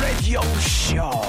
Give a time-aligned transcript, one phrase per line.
[0.00, 1.22] Radio Show.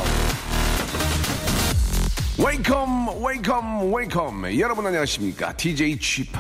[2.38, 4.60] Welcome, welcome.
[4.60, 5.54] 여러분 안녕하십니까?
[5.58, 6.38] DJ Chip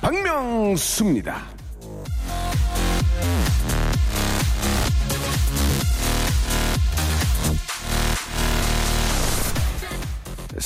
[0.00, 1.61] 박명수입니다.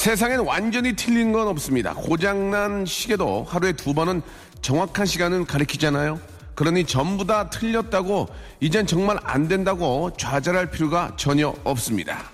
[0.07, 1.93] 세상엔 완전히 틀린 건 없습니다.
[1.93, 4.23] 고장난 시계도 하루에 두 번은
[4.63, 6.21] 정확한 시간은 가리키잖아요.
[6.55, 8.29] 그러니 전부 다 틀렸다고
[8.61, 12.31] 이젠 정말 안 된다고 좌절할 필요가 전혀 없습니다.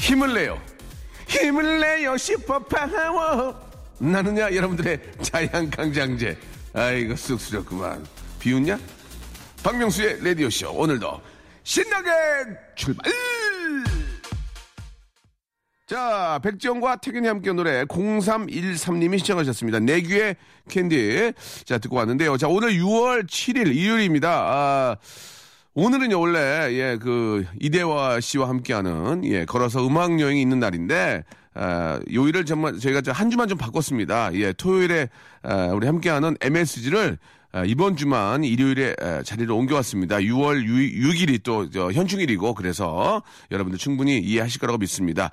[0.00, 0.60] 힘을 내요.
[1.28, 3.54] 힘을 내요 슈퍼파워.
[4.00, 6.36] 나는야 여러분들의 자양강장제.
[6.74, 8.04] 아이고 쑥스럽구만.
[8.40, 8.97] 비웃냐?
[9.68, 10.72] 박명수의 라디오쇼.
[10.72, 11.20] 오늘도
[11.62, 12.08] 신나게
[12.74, 13.12] 출발!
[15.86, 19.80] 자 백지영과 태균이 함께 노래 0313님이 시청하셨습니다.
[19.80, 20.36] 내귀의
[20.70, 21.34] 캔디.
[21.66, 22.38] 자 듣고 왔는데요.
[22.38, 24.30] 자 오늘 6월 7일 일요일입니다.
[24.30, 24.96] 아,
[25.74, 32.46] 오늘은요 원래 예 그 이대화 씨와 함께하는 예 걸어서 음악 여행이 있는 날인데 아, 요일을
[32.46, 34.32] 정말 저희가 한 주만 좀 바꿨습니다.
[34.32, 35.10] 예, 토요일에
[35.42, 40.16] 아, 우리 함께하는 MSG를 아, 이번 주만 일요일에 아, 자리를 옮겨왔습니다.
[40.18, 45.30] 6월 6, 일이 또 현충일이고 그래서 여러분들 충분히 이해하실 거라고 믿습니다.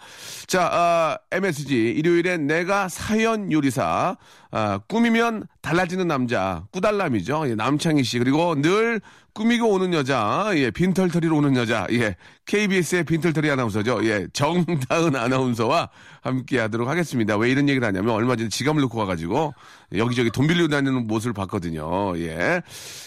[0.47, 4.15] 자, 아, MSG 일요일에 내가 사연 요리사
[4.51, 7.49] 아, 꾸미면 달라지는 남자 꾸달람이죠.
[7.49, 9.01] 예, 남창희 씨 그리고 늘
[9.33, 14.05] 꾸미고 오는 여자, 예, 빈털터리로 오는 여자, 예, KBS의 빈털터리 아나운서죠.
[14.05, 15.89] 예, 정다은 아나운서와
[16.21, 17.35] 함께 하도록 하겠습니다.
[17.35, 19.53] 왜 이런 얘기를 하냐면 얼마 전에 지갑을 놓고 와가지고
[19.95, 22.04] 여기저기 돈 빌리고 다니는 모습을 봤거든요.
[22.17, 22.61] 예.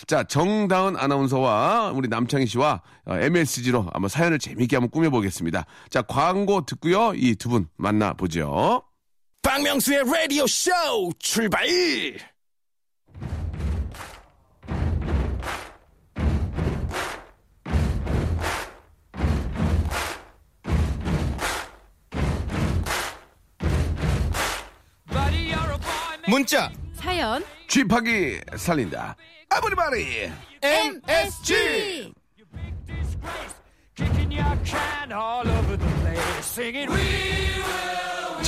[0.07, 5.65] 자, 정다은 아나운서와 우리 남창희 씨와 MSG로 한번 사연을 재미있게 한번 꾸며보겠습니다.
[5.91, 7.13] 자, 광고 듣고요.
[7.15, 8.83] 이 두 분 만나보죠.
[9.43, 10.71] 박명수의 라디오 쇼
[11.19, 11.67] 출발!
[26.29, 29.15] 문자 사연 쥐파기 살린다.
[29.51, 32.13] 아브리바리 MSG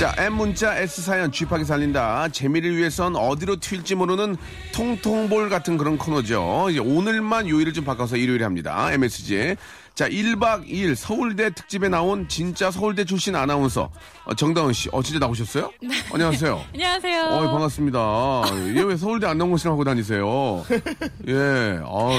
[0.01, 2.29] 자, M 문자 S 사연 쥐파기 살린다.
[2.29, 4.35] 재미를 위해선 어디로 튈지 모르는
[4.73, 6.69] 통통볼 같은 그런 코너죠.
[6.71, 8.91] 이제 오늘만 요일을 좀 바꿔서 일요일에 합니다.
[8.93, 9.57] MSG.
[9.93, 13.91] 자, 1박 2일 서울대 특집에 나온 진짜 서울대 출신 아나운서
[14.23, 14.89] 어, 정다은 씨.
[14.91, 15.71] 어, 진짜 나오셨어요?
[15.83, 15.89] 네.
[16.11, 16.63] 안녕하세요.
[16.73, 17.23] 안녕하세요.
[17.23, 18.41] 어, 반갑습니다.
[18.75, 20.65] 얘왜 서울대 안나운서랑 하고 다니세요?
[21.27, 22.09] 예, 어,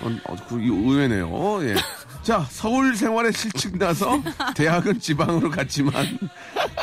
[0.00, 1.58] 어, 그, 의외네요.
[1.64, 1.74] 예.
[2.22, 4.22] 자, 서울 생활에 실증 나서
[4.54, 6.18] 대학은 지방으로 갔지만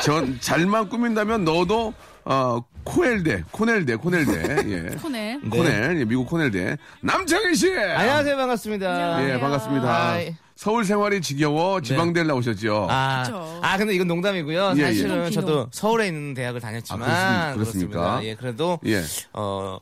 [0.02, 1.94] 전 잘만 꾸민다면 너도
[2.26, 4.96] 어, 코넬대, 코넬대, 코넬대, 예.
[4.96, 5.40] 코넬.
[5.48, 6.76] 코넬, 예, 미국 코넬대.
[7.00, 7.72] 남창희 씨!
[7.72, 8.90] 안녕하세요, 반갑습니다.
[8.92, 9.34] 안녕하세요.
[9.34, 10.08] 예, 반갑습니다.
[10.10, 10.34] 아이.
[10.56, 12.86] 서울 생활이 지겨워 지방대를 나오셨죠?
[12.90, 13.60] 아, 그쵸.
[13.62, 14.74] 아, 근데 이건 농담이고요.
[14.76, 14.84] 예, 예.
[14.84, 15.68] 사실은 비농, 저도.
[15.72, 17.02] 서울에 있는 대학을 다녔지만.
[17.02, 17.54] 아, 그렇습니까?
[17.54, 17.98] 그렇습니까?
[18.00, 18.24] 그렇습니다.
[18.24, 19.02] 예, 그래도, 예.
[19.32, 19.78] 어,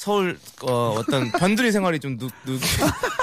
[0.00, 2.58] 서울, 어, 어떤 변두리 생활이 좀 누, 누,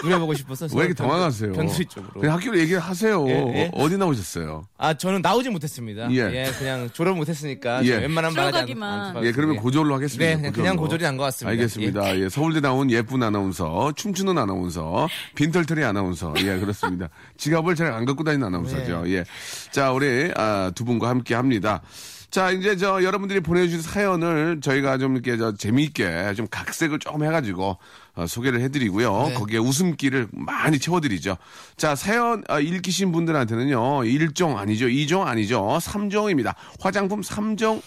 [0.03, 0.67] 누려보고 싶어서.
[0.75, 1.53] 왜 이렇게 당황하세요?
[1.53, 2.21] 변두리 쪽으로.
[2.21, 3.27] 그냥 학교로 얘기를 하세요.
[3.27, 3.71] 예, 예.
[3.73, 4.67] 어디 나오셨어요?
[4.77, 6.07] 아, 저는 나오지 못했습니다.
[6.11, 6.17] 예.
[6.17, 6.51] 예.
[6.59, 7.83] 그냥 졸업 못했으니까.
[7.83, 8.07] 예.
[8.07, 8.99] 들어가기만.
[9.07, 9.55] 않도록 예, 그러면.
[9.55, 10.23] 고졸로 하겠습니다.
[10.29, 11.49] 네, 그냥, 그냥 고졸이 난 것 같습니다.
[11.49, 12.19] 알겠습니다.
[12.19, 12.29] 예.
[12.29, 16.31] 서울대 나온 예쁜 아나운서, 춤추는 아나운서, 빈털터리 아나운서.
[16.43, 17.09] 예, 그렇습니다.
[17.37, 19.01] 지갑을 잘 안 갖고 다니는 아나운서죠.
[19.05, 19.13] 네.
[19.13, 19.23] 예.
[19.71, 21.81] 자, 우리, 아, 두 분과 함께 합니다.
[22.29, 27.77] 자, 이제 저 여러분들이 보내주신 사연을 저희가 좀 이렇게 저 재미있게 좀 각색을 조금 해가지고
[28.15, 29.27] 어, 소개를 해드리고요.
[29.29, 29.33] 네.
[29.33, 31.37] 거기에 웃음기를 많이 채워드리죠.
[31.77, 33.79] 자, 사연 아, 읽히신 분들한테는요.
[34.01, 34.87] 1종 아니죠.
[34.87, 35.77] 2종 아니죠.
[35.81, 36.53] 3종입니다.
[36.81, 37.81] 화장품 3종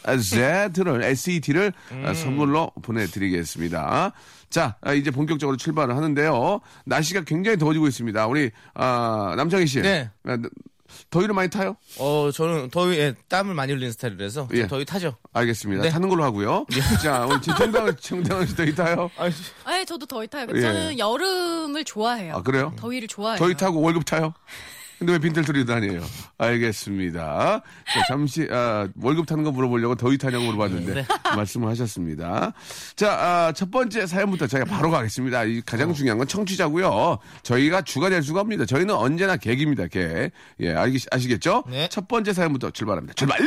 [0.73, 2.15] Z를, SET를 음.
[2.15, 4.13] 선물로 보내드리겠습니다.
[4.49, 6.61] 자, 아, 이제 본격적으로 출발을 하는데요.
[6.87, 8.27] 날씨가 굉장히 더워지고 있습니다.
[8.27, 9.81] 우리, 아, 남창희 씨.
[9.83, 10.11] 네.
[10.91, 11.77] 아, 더위를 많이 타요?
[11.99, 14.49] 어, 저는 더위에 땀을 많이 흘리는 스타일이라서.
[14.55, 14.67] 예.
[14.67, 15.17] 더위 타죠.
[15.33, 15.83] 알겠습니다.
[15.83, 15.91] 네.
[15.91, 16.67] 타는 걸로 하고요.
[17.03, 19.11] 자, 오늘 정당, 정당은 씨 더위 타요?
[19.17, 19.31] 아,
[19.65, 20.47] 아, 저도 더위 타요.
[20.55, 20.61] 예.
[20.61, 22.37] 저는 여름을 좋아해요.
[22.37, 22.73] 아, 그래요?
[22.77, 23.39] 더위를 좋아해요.
[23.39, 24.35] 더위 타고 월급 타요?
[25.01, 26.03] 근데 왜 빈털터리 다니에요?
[26.37, 27.63] 알겠습니다.
[27.91, 31.07] 자, 잠시 아, 월급 타는 거 물어보려고 더위 타냐고 물어봤는데 네.
[31.35, 32.53] 말씀을 하셨습니다.
[32.97, 35.45] 자, 아, 첫 번째 사연부터 저희가 바로 가겠습니다.
[35.45, 37.19] 이 가장 중요한 건 청취자고요.
[37.43, 38.67] 저희가 주가 될 수가 없습니다.
[38.67, 39.87] 저희는 언제나 객입니다.
[39.87, 40.33] 객.
[40.61, 41.65] 예, 알기, 아시겠죠?
[41.71, 41.89] 네.
[41.89, 43.15] 첫 번째 사연부터 출발합니다.
[43.15, 43.39] 출발!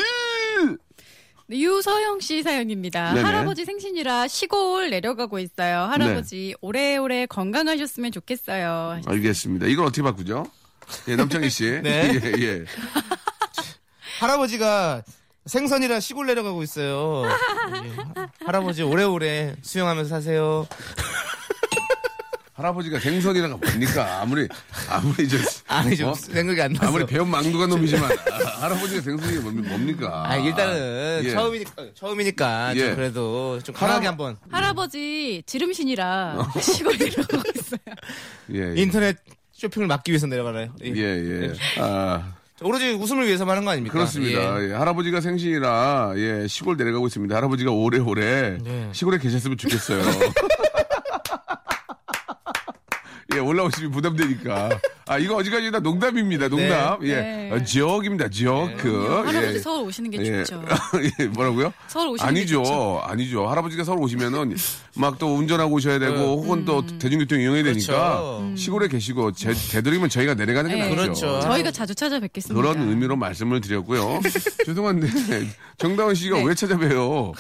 [1.46, 3.14] 네, 유서영 씨 사연입니다.
[3.14, 3.22] 네네.
[3.28, 5.82] 할아버지 생신이라 시골 내려가고 있어요.
[5.82, 9.02] 할아버지 오래오래 건강하셨으면 좋겠어요.
[9.06, 9.68] 알겠습니다.
[9.68, 10.48] 이걸 어떻게 바꾸죠?
[11.08, 11.80] 예, 남창희 씨.
[11.84, 12.12] 네.
[12.24, 12.66] 예, 예.
[14.20, 15.04] 할아버지가
[15.46, 17.24] 생선이라 시골 내려가고 있어요.
[17.28, 18.26] 예.
[18.46, 20.68] 할아버지 오래오래 수영하면서 사세요.
[22.54, 24.22] 할아버지가 생선이라가 뭡니까?
[24.22, 24.48] 아무리,
[24.88, 25.38] 아무리 저.
[25.68, 26.14] 아니 좀 어?
[26.14, 26.88] 생각이 안 나서.
[26.88, 30.24] 아무리 배운 망두가 놈이지만, 아, 할아버지가 생선이 뭡- 뭡니까?
[30.30, 31.32] 아 일단은 예.
[31.32, 32.80] 처음이니까 처음이니까 예.
[32.80, 37.80] 좀 그래도 좀 강하게 한번 할아버지 지름신이라 시골 내려가고 있어요.
[38.54, 38.82] 예, 예.
[38.82, 39.18] 인터넷
[39.64, 40.74] 쇼핑을 막기 위해서 내려가나요?
[40.84, 40.92] 예.
[40.94, 41.54] 예, 예.
[41.80, 43.94] 아, 오로지 웃음을 위해서만 하는 거 아닙니까?
[43.94, 44.62] 그렇습니다.
[44.62, 44.70] 예.
[44.70, 47.34] 예, 할아버지가 생신이라, 예, 시골 내려가고 있습니다.
[47.36, 48.90] 할아버지가 오래오래 네.
[48.92, 50.02] 시골에 계셨으면 좋겠어요.
[53.36, 54.70] 예, 올라오시면 부담되니까.
[55.06, 56.48] 아, 이거 어지간히나 농담입니다.
[56.48, 56.98] 농담.
[57.04, 57.16] 예.
[57.16, 57.52] 네.
[57.52, 58.30] 어, 지역입니다.
[58.30, 59.08] 지역그.
[59.26, 59.60] 할아버지 예.
[59.60, 60.44] 서울 오시는 게 예.
[60.46, 60.64] 좋죠.
[61.20, 61.74] 예, 뭐라고요?
[61.88, 62.64] 서울 오시는 게 아니죠.
[62.64, 63.02] 좋죠.
[63.04, 63.48] 아니죠.
[63.48, 64.56] 할아버지가 서울 오시면은
[64.96, 66.98] 막 또 운전하고 오셔야 되고 혹은 또 음.
[67.00, 68.56] 대중교통 이용해야 되니까 그렇죠.
[68.56, 70.82] 시골에 계시고 제, 되도록이면 저희가 내려가는 게 네.
[70.90, 70.96] 낫죠.
[70.96, 71.40] 그렇죠.
[71.42, 72.60] 저희가 자주 찾아뵙겠습니다.
[72.60, 74.22] 그런 의미로 말씀을 드렸고요.
[74.66, 75.08] 죄송한데
[75.78, 76.44] 정다은 씨가 네.
[76.46, 77.32] 왜 찾아뵈요?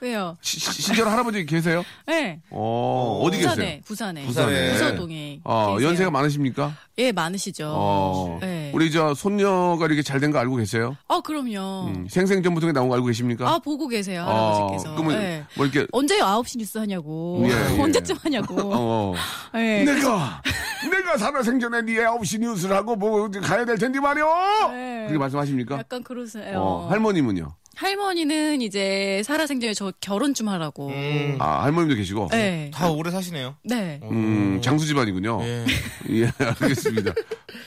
[0.00, 0.36] 왜요?
[0.42, 1.82] 시, 시- 실제로 할아버지 계세요?
[2.06, 2.40] 네.
[2.50, 3.50] 어, 어디 계세요?
[3.54, 4.26] 부산에, 부산에.
[4.26, 4.72] 부산에.
[4.72, 5.40] 부서동에.
[5.44, 5.88] 어, 계세요.
[5.88, 6.76] 연세가 많으십니까?
[6.98, 7.72] 예, 많으시죠.
[7.74, 8.70] 어, 네.
[8.74, 10.96] 우리 저 손녀가 이렇게 잘 된 거 알고 계세요?
[11.08, 11.86] 어, 그럼요.
[11.88, 13.48] 음, 생생정보통에 나온 거 알고 계십니까?
[13.48, 14.94] 아, 보고 계세요, 어, 할아버지께서.
[14.96, 15.44] 그러면 네.
[15.56, 17.42] 뭐 이렇게 언제 9시 뉴스 하냐고.
[17.44, 17.80] 예, 예.
[17.80, 18.56] 언제쯤 하냐고.
[18.74, 19.14] 어,
[19.54, 19.84] 네.
[19.84, 20.42] 내가
[20.90, 24.26] 내가 살아생전에 네 9시 뉴스를 하고 뭐 가야 될 텐데 말이오.
[24.72, 24.98] 네.
[25.06, 25.78] 그렇게 말씀하십니까?
[25.78, 26.58] 약간 그러세요.
[26.60, 27.48] 어, 할머님은요?
[27.76, 30.88] 할머니는 이제 살아생전에 저 결혼 좀 하라고.
[30.88, 32.28] 음, 아, 할머님도 계시고.
[32.30, 32.70] 네.
[32.74, 33.56] 다 오래 사시네요.
[33.64, 34.00] 네.
[34.02, 35.40] 음, 장수 집안이군요.
[35.42, 35.64] 예.
[36.10, 36.30] 예,
[36.60, 37.14] 알겠습니다.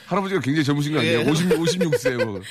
[0.08, 1.20] 할아버지가 굉장히 젊으신 거 아니에요?
[1.20, 1.30] 예.
[1.30, 2.24] 50, 56세.
[2.24, 2.42] 뭐.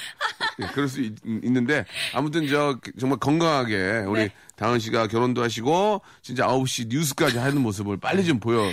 [0.61, 1.85] 예, 그럴 수 있, 는데
[2.15, 4.33] 아무튼 저 정말 건강하게 우리 네.
[4.57, 8.69] 다은 씨가 결혼도 하시고 진짜 9시 뉴스까지 하는 모습을 빨리 좀 보여.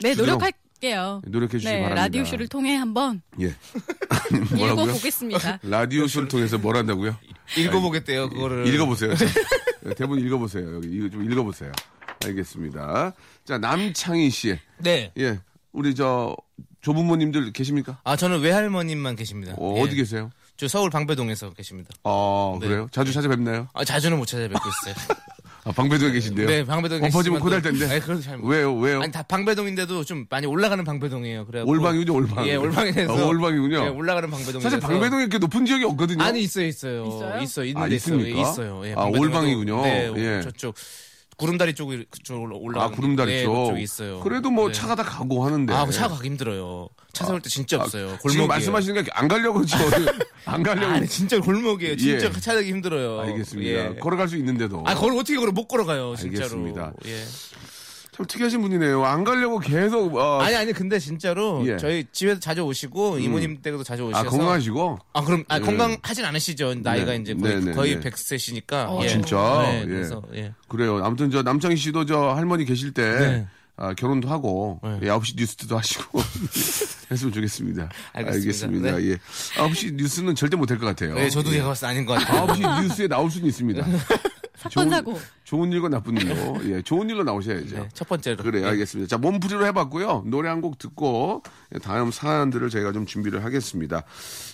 [0.00, 0.52] 네, 노력할
[0.84, 1.22] 게요.
[1.26, 2.02] 노력해 주시기 네, 바랍니다.
[2.02, 3.54] 라디오 쇼를 통해 한번 예.
[4.54, 4.84] 뭐라고요?
[4.84, 5.58] 읽어 보겠습니다.
[5.64, 7.16] 라디오 쇼를 통해서 뭘 한다고요?
[7.56, 8.66] 읽어보겠대요 그거를.
[8.66, 9.14] 읽어보세요.
[9.14, 9.24] 자,
[9.96, 10.74] 대본 읽어보세요.
[10.76, 11.72] 여기 이거 좀 읽어보세요.
[12.22, 13.14] 알겠습니다.
[13.46, 15.10] 자 남창희 씨, 네.
[15.18, 15.40] 예,
[15.72, 16.36] 우리 저
[16.82, 17.98] 조부모님들 계십니까?
[18.04, 19.54] 아 저는 외할머님만 계십니다.
[19.56, 19.80] 어, 예.
[19.80, 20.30] 어디 계세요?
[20.58, 21.90] 저 서울 방배동에서 계십니다.
[22.02, 22.68] 어 네.
[22.68, 22.88] 그래요?
[22.92, 23.68] 자주 찾아뵙나요?
[23.72, 24.94] 아 자주는 못 찾아뵙고 있어요.
[25.66, 26.46] 아, 방배동에 계신데요?
[26.46, 27.86] 네, 방배동에 엎어지면 또- 텐데.
[27.90, 28.74] 아니, 그래도 잘 못- 왜요?
[28.76, 29.00] 왜요?
[29.00, 31.46] 아니 다 방배동인데도 좀 많이 올라가는 방배동이에요.
[31.46, 32.46] 그래 올방이군요, 올방.
[32.46, 33.76] 예, 올방에서 어, 올방이군요.
[33.84, 34.60] 예, 올라가는 방배동.
[34.60, 36.22] 사실 방배동에 이렇게 높은 지역이 없거든요.
[36.22, 37.06] 아니 있어요, 있어요.
[37.06, 37.40] 있어요?
[37.42, 38.16] 있어, 있는 아, 데 있어요.
[38.18, 38.40] 있습니까?
[38.50, 38.82] 있어요.
[38.84, 39.82] 예, 아, 올방이군요.
[39.82, 40.40] 네, 예.
[40.42, 40.74] 저쪽
[41.36, 42.84] 구름다리 쪽으로 그쪽으로 올라.
[42.84, 43.64] 아 구름다리 네, 쪽.
[43.64, 44.20] 그쪽에 있어요.
[44.20, 44.72] 그래도 뭐 네.
[44.74, 45.72] 차가 다 가고 하는데.
[45.74, 46.88] 아, 그 차가 가기 힘들어요.
[47.12, 48.06] 차 세울 때 진짜 없어요.
[48.18, 48.30] 골목이에요.
[48.30, 49.76] 지금 말씀하시는 게 안 가려고 저
[50.46, 50.92] 안 가려고.
[50.94, 51.96] 아니 진짜 골목이에요.
[51.96, 52.32] 진짜 예.
[52.40, 53.20] 차 타기 힘들어요.
[53.20, 53.70] 알겠습니다.
[53.70, 53.94] 예.
[54.00, 54.82] 걸어갈 수 있는데도.
[54.86, 56.44] 아, 걸어 어떻게 걸어 못 걸어가요, 진짜로.
[56.44, 56.92] 알겠습니다.
[57.06, 57.24] 예.
[58.14, 59.04] 참 특이하신 분이네요.
[59.04, 60.14] 안 가려고 계속.
[60.14, 61.76] 어, 아니 아니 근데 진짜로 예.
[61.76, 64.98] 저희 집에도 자주 오시고 이모님 댁에도 자주 오셔서 아, 건강하시고.
[65.14, 65.60] 아 그럼 아, 예.
[65.60, 67.16] 건강하진 않으시죠 나이가 네.
[67.16, 68.08] 이제 거의, 네, 네, 거의 네.
[68.08, 69.62] 100세시니까 어, 진짜?
[69.62, 69.86] 네, 예.
[69.86, 70.52] 그래서 예.
[70.68, 71.04] 그래요.
[71.04, 73.46] 아무튼 저 남창희 씨도 저 할머니 계실 때 네.
[73.76, 75.00] 아, 결혼도 하고 네.
[75.02, 76.20] 예, 9시 뉴스도 하시고
[77.10, 77.88] 했으면 좋겠습니다.
[78.12, 78.86] 알겠습니다.
[78.92, 79.02] 알겠습니다.
[79.02, 79.16] 예.
[79.56, 81.14] 9시 뉴스는 절대 못할 것 같아요.
[81.16, 81.54] 네, 저도 예.
[81.54, 83.84] 제가 봤을 때 아닌 것 같아요 9시 뉴스에 나올 수는 있습니다.
[84.70, 85.18] 사건 사고.
[85.44, 86.58] 좋은 일과 나쁜 일로.
[86.70, 87.76] 예, 좋은 일로 나오셔야죠.
[87.76, 89.08] 네, 첫 번째로 그래요, 알겠습니다.
[89.08, 90.24] 자, 몸풀이로 해봤고요.
[90.26, 91.42] 노래 한 곡 듣고
[91.82, 94.04] 다음 사연들을 저희가 좀 준비를 하겠습니다.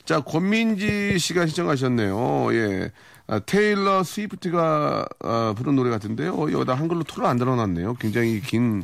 [0.05, 2.53] 자, 권민지 씨가 시청하셨네요.
[2.55, 2.91] 예.
[3.29, 6.35] 아, 테일러 스위프트가 아, 부른 노래 같은데요.
[6.35, 7.95] 어, 여기다 한글로 토를 안 달아놨네요.
[7.95, 8.83] 굉장히 긴,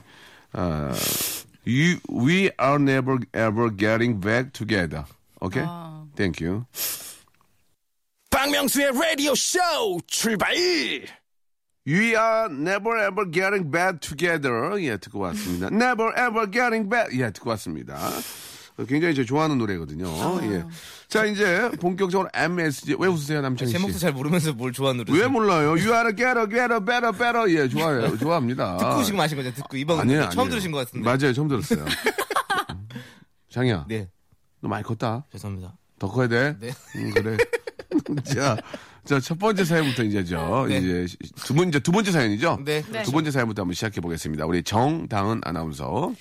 [0.52, 0.92] 아,
[1.66, 5.04] you, We are never ever getting back together.
[5.40, 5.64] 오케이?
[5.66, 6.04] 아.
[6.14, 6.64] Thank you.
[8.46, 9.58] 박명수의 라디오 쇼
[10.06, 10.54] 출발!
[11.84, 14.80] We are never ever getting back together.
[14.84, 15.66] 예, 듣고 왔습니다.
[15.74, 17.18] never ever getting back.
[17.18, 17.96] 예, 듣고 왔습니다.
[18.78, 20.06] 어, 굉장히 제 좋아하는 노래거든요.
[20.52, 20.64] 예.
[21.08, 22.94] 자, 이제 본격적으로 MSG.
[23.00, 23.72] 왜 웃으세요, 남창희 씨?
[23.78, 25.70] 제목도 잘 모르면서 뭘 좋아하는 노래 왜 몰라요?
[25.70, 27.52] You are getter, getter, better, better.
[27.52, 28.16] 예, 좋아요.
[28.18, 28.76] 좋아합니다.
[28.78, 30.50] 듣고 지금 아신 거죠 듣고 이번 아니에요, 처음 아니에요.
[30.50, 31.84] 들으신 것 같은데 맞아요, 처음 들었어요.
[33.50, 34.08] 장이야, 네
[34.60, 35.26] 너 많이 컸다.
[35.32, 36.56] 죄송합니다 더 커야 돼?
[36.60, 36.70] 네.
[36.96, 37.36] 음, 그래.
[38.24, 38.56] 자,
[39.04, 40.66] 자, 첫 번째 사연부터 이제죠.
[40.68, 40.78] 네.
[40.78, 42.58] 이제 두 번째, 두 번째 사연이죠?
[42.64, 43.02] 네, 네.
[43.02, 44.46] 두 번째 사연부터 한번 시작해 보겠습니다.
[44.46, 46.12] 우리 정다은 아나운서.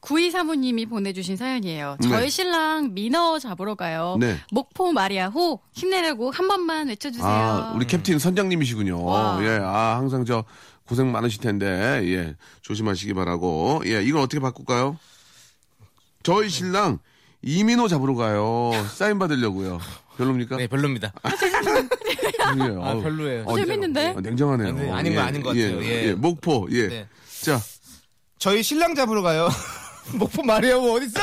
[0.00, 1.96] 구이 사모님이 보내주신 사연이에요.
[2.02, 2.28] 저희 네.
[2.28, 4.16] 신랑 민어 잡으러 가요.
[4.20, 4.38] 네.
[4.52, 7.26] 목포 마리아호 힘내라고 한 번만 외쳐주세요.
[7.26, 9.02] 아, 우리 캡틴 선장님이시군요.
[9.02, 9.38] 와.
[9.42, 10.44] 예, 아, 항상 저
[10.86, 11.66] 고생 많으실 텐데,
[12.04, 13.82] 예, 조심하시기 바라고.
[13.86, 14.96] 예, 이걸 어떻게 바꿀까요?
[16.22, 16.98] 저희 신랑
[17.42, 18.70] 이민호 잡으러 가요.
[18.94, 19.80] 사인 받으려고요.
[20.16, 20.56] 별로입니까?
[20.56, 21.12] 네, 별로입니다.
[22.44, 22.82] 아니에요.
[22.84, 23.44] 아, 별로예요.
[23.46, 24.14] 어, 재밌는데?
[24.16, 24.72] 어, 냉정하네요.
[24.72, 25.84] 네, 아닌 거 아닌 것 같아요.
[25.84, 26.12] 예.
[26.14, 26.88] 목포, 예.
[26.88, 27.08] 네.
[27.42, 27.60] 자,
[28.38, 29.48] 저희 신랑 잡으러 가요.
[30.14, 31.20] 목포 마리아오 어딨어?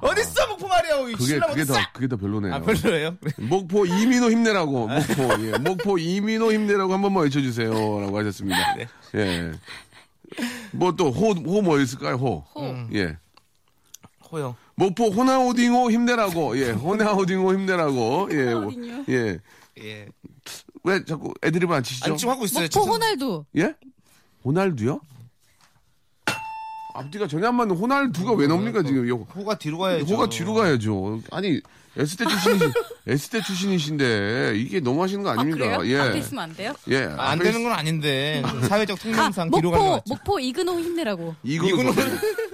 [0.00, 1.64] 어딨어 목포 마리아오 이 그게, 신랑 그게?
[1.64, 2.54] 더, 그게 더 별로네요.
[2.54, 3.16] 아 별로예요?
[3.36, 5.58] 목포 이민호 힘내라고, 목포, 예.
[5.58, 7.70] 목포 이민호 힘내라고 한 번만 외쳐주세요.
[8.00, 8.74] 라고 하셨습니다.
[8.76, 8.86] 네.
[9.16, 9.52] 예.
[10.72, 12.44] 뭐 또, 호, 호 뭐 있을까요, 호?
[12.54, 12.74] 호.
[12.94, 13.16] 예.
[14.34, 14.54] 호영.
[14.74, 16.70] 목포 호나우딩호 힘내라고, 예.
[16.70, 18.52] 호나우딩호 힘내라고, 예.
[18.52, 19.04] 호나우딩요?
[19.08, 19.38] 예.
[19.80, 20.06] 예.
[20.82, 22.06] 왜 자꾸 애드립을 안 치시죠?
[22.06, 22.64] 아니 지금 하고 있어요.
[22.64, 23.44] 목포 죄송- 호날두.
[23.56, 23.74] 예?
[24.44, 25.00] 호날두요?
[26.96, 29.08] 앞뒤가 전혀 안 맞는 호날두가 왜 나옵니까, 지금?
[29.08, 30.14] 요- 호가 뒤로 가야죠.
[30.14, 31.20] 호가 뒤로 가야죠.
[31.32, 31.60] 아니,
[31.96, 32.72] S대 출신이신,
[33.06, 35.78] S대 출신이신데, 이게 너무 하시는 거 아, 아닙니까?
[35.78, 35.92] 그래요?
[35.92, 36.00] 예.
[36.00, 36.72] 앞에 있으면 안 돼요?
[36.88, 37.04] 예.
[37.04, 40.14] 아, 안 앞에 되는 건 아닌데 사회적 아, 통념상 뒤로 가는 거 목포, 맞죠?
[40.14, 41.34] 목포 이근호 힘내라고.
[41.42, 41.94] 이거는 이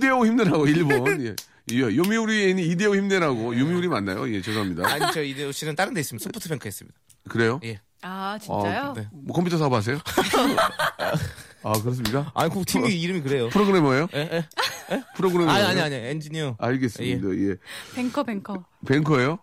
[0.00, 1.34] 대호 힘내라고 일본 예.
[1.70, 4.32] 예, 요미우리인이 이대호 힘내라고 요미우리 맞나요?
[4.32, 4.88] 예 죄송합니다.
[4.88, 6.96] 아니 저 이대호 씨는 다른 데 있으면 소프트뱅크 했습니다.
[7.28, 7.60] 그래요?
[7.64, 7.80] 예.
[8.00, 8.84] 아, 진짜요?
[8.90, 9.08] 어, 네.
[9.12, 9.98] 뭐 컴퓨터 사업 하세요?
[11.64, 12.30] 아 그렇습니까?
[12.34, 13.48] 아니 그 팀이 이름이 그래요.
[13.50, 14.08] 프로그래머예요?
[14.14, 14.44] 예,
[14.92, 15.02] 예.
[15.16, 16.56] 프로그래머 아니 아니 아니 엔지니어.
[16.58, 17.28] 알겠습니다.
[17.50, 17.56] 예.
[17.94, 18.64] 뱅커, 뱅커.
[18.86, 19.38] 뱅커예요?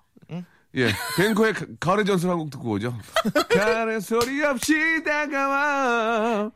[0.77, 2.97] 예, 뱅커의 가- 가을의 전설 한 곡 듣고 오죠.
[3.49, 4.73] 가을의 소리 없이
[5.05, 6.51] 다가와.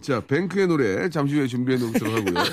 [0.00, 2.44] 자, 뱅크의 노래 잠시 후에 준비해 놓도록 하고요.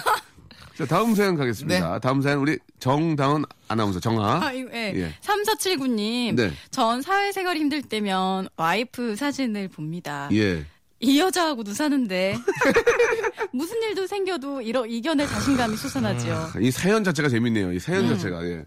[0.77, 1.99] 자, 다음 사연 가겠습니다.
[1.99, 4.45] 다음 사연 우리 정다은 아나운서 정아.
[4.45, 4.93] 아, 이거, 예.
[4.95, 5.13] 예.
[5.21, 6.35] 3479님.
[6.35, 6.51] 네.
[6.69, 10.27] 전 사회생활 힘들 때면 와이프 사진을 봅니다.
[10.33, 10.65] 예.
[10.99, 12.37] 이 여자하고도 사는데
[13.51, 16.59] 무슨 일도 생겨도 이러, 이겨낼 자신감이 솟아나죠.
[16.59, 17.71] 이 사연 자체가 재밌네요.
[17.73, 18.65] 이 사연 자체가 예.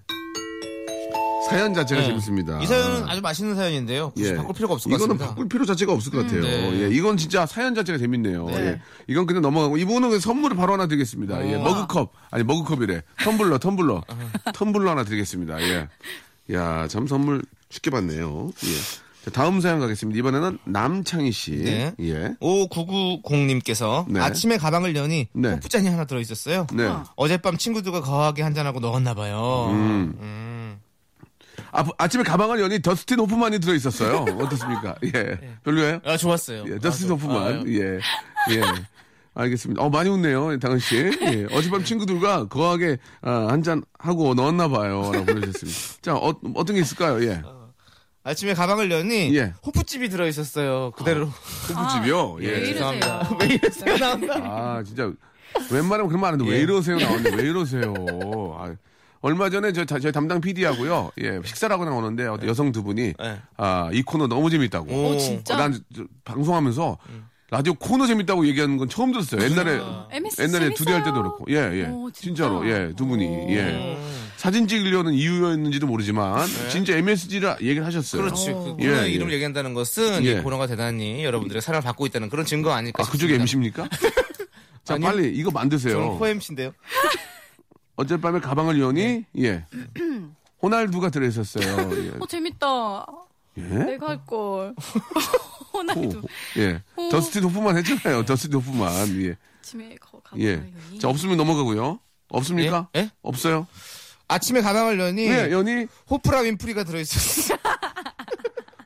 [1.49, 2.07] 사연 자체가 네.
[2.09, 2.61] 재밌습니다.
[2.63, 4.11] 이 사연은 아주 맛있는 사연인데요.
[4.11, 4.37] 굳이 예.
[4.37, 5.29] 바꿀 필요가 없을 것 이거는 같습니다.
[5.29, 6.43] 바꿀 필요 자체가 없을 것 같아요.
[6.43, 6.83] 네.
[6.83, 8.47] 예, 이건 진짜 사연 자체가 재밌네요.
[8.47, 8.55] 네.
[8.57, 8.81] 예.
[9.07, 11.47] 이건 그냥 넘어가고 이분은 그냥 선물을 바로 하나 드리겠습니다.
[11.49, 11.63] 예, 어.
[11.63, 13.03] 머그컵 아니 머그컵이래.
[13.19, 14.03] 텀블러 텀블러
[14.53, 15.61] 텀블러 하나 드리겠습니다.
[15.63, 15.89] 예.
[16.53, 18.51] 야, 참 선물 쉽게 받네요.
[18.65, 19.09] 예.
[19.25, 20.19] 자, 다음 사연 가겠습니다.
[20.19, 21.51] 이번에는 남창희 씨.
[21.63, 21.93] 네.
[22.01, 22.35] 예.
[22.41, 24.21] 5990님께서 네.
[24.21, 25.53] 아침에 가방을 여니 네.
[25.55, 26.67] 호프잔이 하나 들어있었어요.
[26.73, 26.89] 네.
[27.17, 29.69] 어젯밤 친구들과 거하게 한잔하고 넣었나봐요.
[29.73, 30.15] 음.
[30.21, 30.77] 아,
[31.73, 34.25] 아 침에 가방을 여니 더스틴 호프만이 들어 있었어요.
[34.41, 34.95] 어떻습니까?
[35.05, 35.39] 예.
[35.65, 36.01] 별로예요?
[36.05, 36.65] 아, 좋았어요.
[36.69, 37.61] 예, 더스틴 아, 호프만.
[37.65, 37.99] 좋- 예.
[38.55, 38.63] 예.
[39.35, 39.81] 알겠습니다.
[39.83, 40.97] 어, 많이 웃네요, 당은 씨.
[40.97, 41.47] 예.
[41.53, 45.11] 어젯밤 친구들과 거하게 아, 한잔 하고 넣었나 봐요.
[45.13, 45.79] 라고 보내주셨습니다.
[46.03, 47.23] 자, 어, 어떤 게 있을까요?
[47.25, 47.43] 예.
[48.25, 49.55] 아, 침에 가방을 여니 예.
[49.65, 50.91] 호프집이 들어 있었어요.
[50.93, 51.27] 그대로.
[51.27, 52.33] 호프집이요?
[52.41, 52.49] 왜 예.
[52.69, 52.73] 이러세요?
[53.01, 53.37] 죄송합니다.
[53.41, 53.97] 왜 이러세요?
[53.97, 54.35] 나온다.
[54.43, 55.13] 아, 진짜.
[55.71, 56.63] 웬만하면 그런 말 하는데 왜 예.
[56.63, 56.97] 이러세요?
[56.99, 57.95] 나오는데 왜 이러세요?
[58.59, 58.75] 아,
[59.21, 61.11] 얼마 전에 저, 저희 담당 PD하고요.
[61.23, 63.41] 예, 식사를 하고 나오는데 어떤 여성 두 분이 네.
[63.57, 64.93] 아, 이 코너 너무 재밌다고.
[64.93, 65.55] 오, 어, 진짜?
[65.55, 66.99] 어, 난 저, 방송하면서
[67.51, 69.43] 라디오 코너 재밌다고 얘기하는 건 처음 들었어요.
[69.43, 69.81] 옛날에
[70.13, 71.17] MSG 옛날에 둘이 할 때도.
[71.17, 71.47] 그렇고.
[71.49, 71.87] 예, 예.
[71.87, 72.45] 오, 진짜?
[72.45, 72.69] 진짜로.
[72.69, 73.25] 예, 두 분이.
[73.55, 73.99] 예.
[74.37, 78.23] 사진 찍으려는 이유였는지도 모르지만 진짜 MSG를 얘기를 하셨어요.
[78.23, 78.53] 그렇지.
[78.53, 78.77] 그 어.
[78.77, 79.09] 코너 예, 예.
[79.09, 80.33] 이름을 얘기한다는 것은 예.
[80.33, 83.83] 이 코너가 대단히 여러분들의 사랑을 받고 있다는 그런 증거 아닐까 아, 그쪽에 싶습니다.
[83.83, 83.89] MC입니까?
[84.85, 85.09] 자, 아니요.
[85.09, 85.95] 빨리 이거 만드세요.
[85.95, 86.73] 저는 코MC인데요.
[87.99, 89.65] 어젯밤에 가방을 여니 예.
[90.63, 91.67] 호날두가 들어있었어요.
[92.05, 92.13] 예.
[92.21, 93.07] 어, 재밌다.
[93.59, 93.63] 예?
[93.63, 94.75] 내가 할 걸.
[95.75, 96.19] 호, 호날두.
[96.21, 96.23] 호,
[96.59, 96.81] 예.
[96.97, 97.09] 호.
[97.11, 98.25] 더스틴 호프만 했잖아요.
[98.25, 99.23] 더스틴 호프만.
[99.23, 99.37] 예.
[99.61, 100.63] 아침에 거 가방 예.
[101.01, 101.99] 자, 없으면 넘어가고요.
[102.29, 102.89] 없습니까?
[102.97, 103.01] 예?
[103.01, 103.11] 예?
[103.23, 103.67] 없어요?
[104.29, 107.59] 아침에 가방을 여니 예, 연이 호프라 윈프리가 들어있었어요.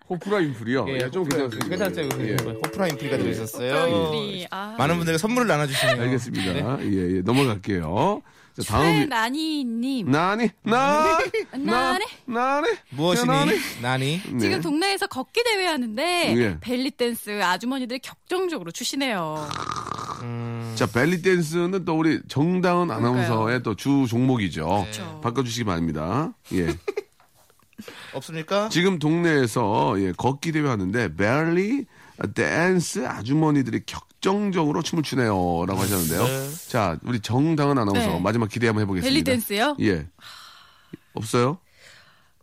[0.08, 0.86] 호프라 인풀이요.
[0.88, 1.68] 예, 좀 괜찮습니다.
[1.68, 2.24] 괜찮죠?
[2.26, 2.36] 예.
[2.36, 3.72] 호프라 윈프리가 들어있었어요.
[3.74, 4.74] 호프라인들이 아.
[4.78, 6.00] 많은 분들이 선물을 나눠주시네요.
[6.02, 6.82] 알겠습니다.
[6.84, 7.20] 예, 예.
[7.22, 8.22] 넘어갈게요.
[8.60, 10.10] 자, 다음이 최나니님.
[10.10, 11.18] 나니 나
[11.56, 12.04] 나니?
[12.26, 13.26] 나니 무엇이니?
[13.26, 13.52] 나니?
[13.80, 14.22] 나니?
[14.30, 14.38] 네.
[14.38, 16.58] 지금 동네에서 걷기 대회 하는데 예.
[16.60, 19.48] 벨리 댄스 아주머니들이 격정적으로 추시네요.
[20.74, 24.66] 자, 벨리 댄스는 또 우리 정다은 아나운서의 또 주 종목이죠.
[24.82, 25.20] 그렇죠.
[25.22, 26.32] 바꿔주시기 바랍니다.
[26.52, 26.68] 예.
[28.14, 28.68] 없습니까?
[28.68, 31.86] 지금 동네에서 예, 걷기 대회 하는데 벨리
[32.34, 36.24] 댄스 아주머니들이 격정적으로 춤을 추네요라고 하셨는데요.
[36.24, 36.50] 네.
[36.68, 38.20] 자, 우리 정다은 아나운서 네.
[38.20, 39.12] 마지막 기대 한번 해보겠습니다.
[39.12, 39.76] 벨리 댄스요?
[39.80, 40.06] 예.
[41.14, 41.58] 없어요?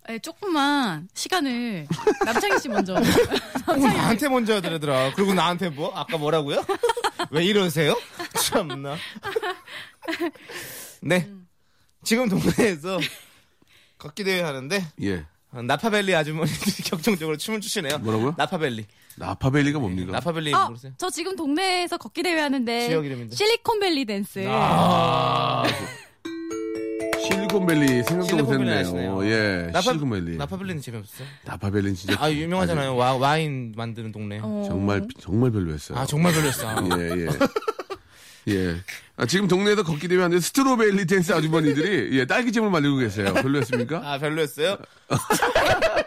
[0.07, 1.87] 네, 조금만 시간을
[2.25, 2.95] 남창희 씨 먼저.
[2.95, 5.13] 어, 나한테 먼저 하더라더라.
[5.15, 5.91] 그리고 나한테 뭐?
[5.95, 6.65] 아까 뭐라고요?
[7.29, 7.95] 왜 이러세요?
[8.35, 8.95] 참나.
[11.01, 11.29] 네.
[12.03, 12.99] 지금 동네에서
[13.99, 15.25] 걷기 대회 하는데 예.
[15.51, 17.99] 나파벨리 아주머니들이 격정적으로 춤을 추시네요.
[17.99, 18.33] 뭐라고요?
[18.37, 18.85] 나파벨리.
[19.19, 20.13] 나파벨리가 뭡니까?
[20.13, 20.93] 나파벨리 어, 모르세요?
[20.97, 23.35] 저 지금 동네에서 걷기 대회 하는데 지역 이름인데.
[23.35, 24.45] 실리콘밸리 댄스.
[24.47, 25.63] 아.
[27.21, 29.25] 실리콘밸리 생각도 못했네요.
[29.25, 29.63] 예.
[29.67, 30.37] 나파, 실리콘밸리.
[30.37, 31.27] 나파벨리는 재미없어요?
[31.45, 32.95] 나파벨리는 진짜 아, 유명하잖아요.
[32.95, 34.39] 와, 와인 만드는 동네.
[34.41, 34.63] 어.
[34.67, 35.97] 정말 정말 별로였어요.
[35.97, 36.67] 아, 정말 별로였어.
[36.97, 37.27] 예, 예.
[38.47, 38.75] 예.
[39.17, 40.39] 아, 지금 동네에서 걷기 안 돼.
[40.39, 43.33] 스트로베리 댄스 아주머니들이 예, 딸기잼을 말리고 계세요.
[43.33, 44.01] 별로였습니까?
[44.03, 44.77] 아 별로였어요?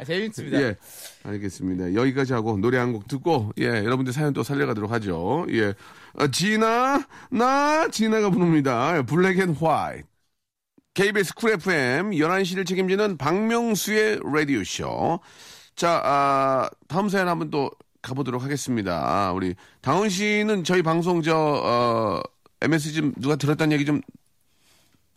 [0.00, 0.58] 아, 재밌습니다.
[0.58, 0.76] 예.
[1.24, 1.94] 알겠습니다.
[1.94, 5.46] 여기까지 하고 노래 한 곡 듣고 예, 여러분들 사연 또 살려가도록 하죠.
[5.50, 5.74] 예.
[6.14, 9.02] 아, 지나 나 지나가 부릅니다.
[9.02, 10.06] Black and White.
[10.94, 15.20] KBS Cool FM 11시를 책임지는 박명수의 라디오 쇼.
[15.76, 17.70] 자, 아, 다음 사연 한번 또
[18.02, 19.00] 가보도록 하겠습니다.
[19.28, 22.22] 아, 우리 다은 씨는 저희 방송 저 어,
[22.62, 24.00] MS 좀 누가 들었다는 얘기 좀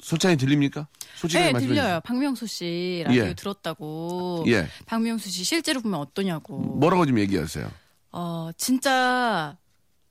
[0.04, 0.88] 솔직히 들립니까?
[1.16, 2.02] 솔직하게 네, 말씀해 들려요.
[2.04, 3.34] 박명수 씨 라디오 예.
[3.34, 4.44] 들었다고.
[4.48, 4.68] 예.
[4.86, 6.58] 박명수 씨 실제로 보면 어떠냐고.
[6.60, 7.72] 뭐라고 좀 얘기하세요?
[8.12, 9.58] 어, 진짜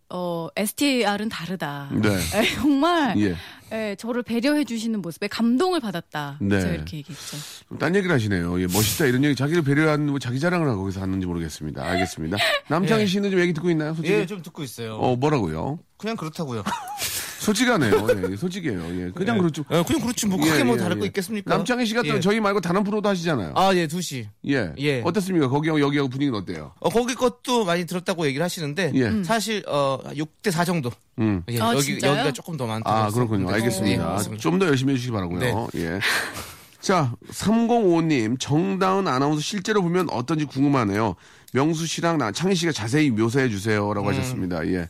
[0.08, 1.90] 어, STR은 다르다.
[1.92, 2.08] 네.
[2.36, 3.36] 에, 정말 예.
[3.72, 6.36] 예, 저를 배려해 주시는 모습에 감동을 받았다.
[6.40, 6.60] 네.
[6.60, 7.36] 제가 이렇게 얘기했죠.
[7.70, 8.60] 좀딴 얘기를 하시네요.
[8.60, 11.82] 예, 멋있다 이런 얘기 자기를 배려하는 뭐 자기 자랑을 하고 거기서 하는지 모르겠습니다.
[11.82, 12.36] 알겠습니다.
[12.68, 13.06] 남창희 예.
[13.06, 13.94] 씨는 좀 얘기 듣고 있나요?
[13.94, 14.14] 솔직히?
[14.14, 14.96] 예, 좀 듣고 있어요.
[14.96, 15.78] 어 뭐라고요?
[15.96, 16.62] 그냥 그렇다고요.
[17.42, 18.06] 솔직하네요.
[18.32, 18.80] 예, 솔직해요.
[19.00, 19.64] 예, 그냥 그렇죠.
[19.70, 21.06] 예, 그냥 그렇지 뭐 크게 예, 뭐 예, 다를 거 예.
[21.08, 21.54] 있겠습니까?
[21.56, 22.12] 남창희 씨 같은 예.
[22.14, 23.52] 는 저희 말고 다른 프로도 하시잖아요.
[23.56, 24.26] 아, 예, 2시.
[24.48, 24.72] 예.
[24.78, 25.02] 예.
[25.04, 25.48] 어떻습니까?
[25.48, 26.72] 거기하고 여기하고 분위기는 어때요?
[26.80, 29.24] 어, 거기 것도 많이 들었다고 얘기를 하시는데 예.
[29.24, 30.90] 사실 어 6대 4 정도.
[31.18, 31.42] 음.
[31.50, 32.12] 예, 아, 여기 진짜요?
[32.12, 32.96] 여기가 조금 더 많다고.
[32.96, 33.10] 아.
[33.10, 33.46] 그렇군요.
[33.48, 33.54] 네.
[33.54, 34.02] 알겠습니다.
[34.04, 34.40] 네, 맞습니다.
[34.42, 35.38] 좀 더 열심히 해 주시기 바라고요.
[35.40, 35.54] 네.
[35.76, 35.98] 예.
[36.80, 41.14] 자, 305님, 정다은 아나운서 실제로 보면 어떤지 궁금하네요.
[41.52, 44.12] 명수 씨랑 나, 창희 씨가 자세히 묘사해 주세요라고 음.
[44.12, 44.66] 하셨습니다.
[44.68, 44.88] 예.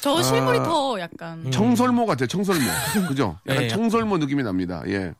[0.00, 0.62] 저 실물이 아.
[0.62, 2.26] 더 약간 청설모 같아요.
[2.28, 2.62] 청설모.
[3.08, 3.38] 그죠?
[3.48, 4.82] 약간 예, 청설모 느낌이 납니다.
[4.86, 5.12] 예.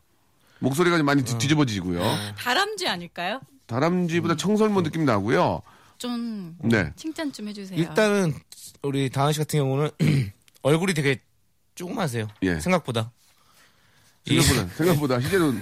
[0.59, 2.01] 목소리가 좀 많이 뒤- 뒤집어지고요.
[2.39, 3.41] 다람쥐 아닐까요?
[3.67, 4.37] 다람쥐보다 음.
[4.37, 5.63] 청설모 느낌 나고요.
[5.99, 6.93] 좀 네.
[6.97, 7.79] 칭찬 좀 해주세요.
[7.79, 8.35] 일단은
[8.83, 9.91] 우리 다은 씨 같은 경우는
[10.63, 11.21] 얼굴이 되게
[11.75, 12.29] 조그마세요.
[12.43, 12.61] 예.
[12.61, 13.11] 생각보다.
[14.27, 15.53] 생각보다 생각보다 실제로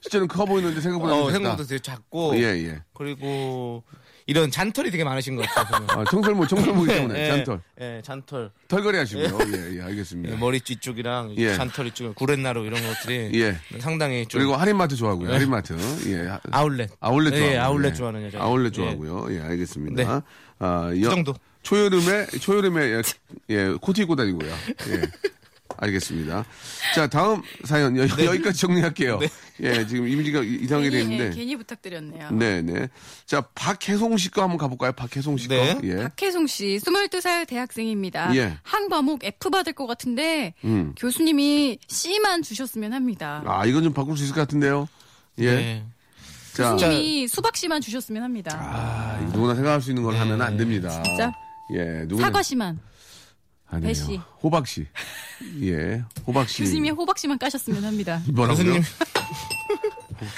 [0.00, 1.32] 실제로는 커 보이는데 생각보다 어, 작다.
[1.32, 2.82] 생각보다 되게 작고 예, 예.
[2.94, 3.82] 그리고
[4.26, 5.86] 이런 잔털이 되게 많으신 것 같아요.
[5.90, 7.60] 아, 청설모 청설모기 때문에 예, 잔털.
[7.80, 8.50] 예, 잔털.
[8.68, 9.38] 털거리 하시고요.
[9.52, 10.34] 예, 예, 알겠습니다.
[10.34, 11.54] 예, 머리 뒤쪽이랑 예.
[11.54, 13.58] 잔털 이쪽, 구렛나루 이런 것들이 예.
[13.80, 15.30] 상당히 좀 그리고 할인마트 좋아하고요.
[15.32, 15.74] 할인마트.
[16.08, 16.26] 예.
[16.28, 16.90] 하- 아울렛.
[17.00, 17.60] 아울렛 예, 좋아하고.
[17.60, 17.94] 아울렛 예.
[17.94, 18.40] 좋아하는 여자.
[18.42, 18.76] 아울렛 예.
[18.76, 19.26] 좋아하고요.
[19.36, 20.02] 예, 알겠습니다.
[20.02, 20.20] 네.
[20.58, 21.34] 아, 그 여- 정도.
[21.62, 23.02] 초여름에 초여름에 예,
[23.50, 24.50] 예, 코트 입고 다니고요.
[24.88, 25.02] 예.
[25.76, 26.44] 알겠습니다.
[26.94, 28.24] 자, 다음 사연 여, 네.
[28.26, 29.18] 여기까지 정리할게요.
[29.62, 31.26] 예, 지금 이미지가 이- 이상하게 되는데.
[31.26, 32.30] 예, 괜히 부탁드렸네요.
[32.32, 32.88] 네, 네.
[33.26, 34.92] 자, 박혜송 씨거 한번 가볼까요?
[34.92, 35.54] 박혜송 씨 거.
[35.54, 35.78] 네.
[35.84, 35.96] 예.
[35.96, 38.34] 박혜송 씨, 22살 대학생입니다.
[38.36, 38.58] 예.
[38.62, 40.94] 한 과목 F 받을 것 같은데 음.
[40.96, 43.42] 교수님이 C만 주셨으면 합니다.
[43.46, 44.88] 아, 이건 좀 바꿀 수 있을 것 같은데요.
[45.38, 45.54] 예.
[45.54, 45.84] 네.
[46.54, 48.56] 자, 교수님이 수박 C만 주셨으면 합니다.
[48.60, 51.02] 아, 이거 누구나 생각할 수 있는 걸 하면 안 됩니다.
[51.02, 51.32] 진짜?
[51.74, 52.28] 예, 누구나.
[52.28, 52.78] 사과 C만.
[53.68, 53.88] 아니에요.
[53.88, 54.20] 배 씨.
[54.42, 54.86] 호박 씨.
[55.62, 56.62] 예, 호박 씨.
[56.62, 58.20] 교수님이 호박 C만 까셨으면 합니다.
[58.32, 58.64] 뭐라고요?
[58.64, 58.82] 교수님.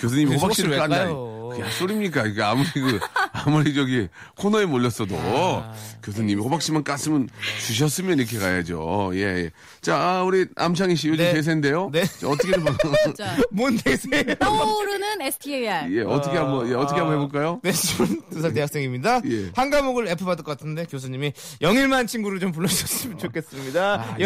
[0.00, 1.04] 교수님이 왜 호박 씨를 호박씨를 왜 깐다니.
[1.12, 1.48] 까요?
[1.52, 2.26] 그게 소리입니까?
[2.26, 2.98] 이게 아무리 그,
[3.46, 7.28] 아무리 저기 코너에 몰렸어도 아, 교수님이 호박씨만 깠으면
[7.64, 9.12] 주셨으면 이렇게 가야죠.
[9.14, 9.50] 예, 예.
[9.80, 11.32] 자, 아, 우리 남창희 씨 요즘 네.
[11.32, 11.90] 대세인데요.
[11.92, 12.04] 네.
[12.04, 12.64] 자, 어떻게 좀,
[13.16, 14.34] 자, 뭔 대세요?
[14.40, 15.92] 떠오르는 STAR.
[15.96, 17.60] 예, 어떻게 한번, 예, 어떻게 한번 해볼까요?
[17.62, 19.20] 네, 22살 대학생입니다.
[19.30, 19.52] 예.
[19.54, 21.32] 한 과목을 F 받을 것 같은데 교수님이
[21.62, 23.94] 영일만 친구를 좀 불러주셨으면 좋겠습니다.
[23.94, 24.16] 아,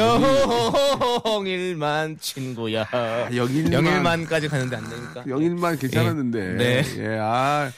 [1.37, 2.87] 영일만 친구야.
[3.35, 3.73] 영일만.
[3.73, 5.25] 영일만까지 가는데 안 되니까.
[5.29, 6.55] 영일만 괜찮았는데.
[6.55, 6.85] 네.
[6.99, 7.71] 예, 아.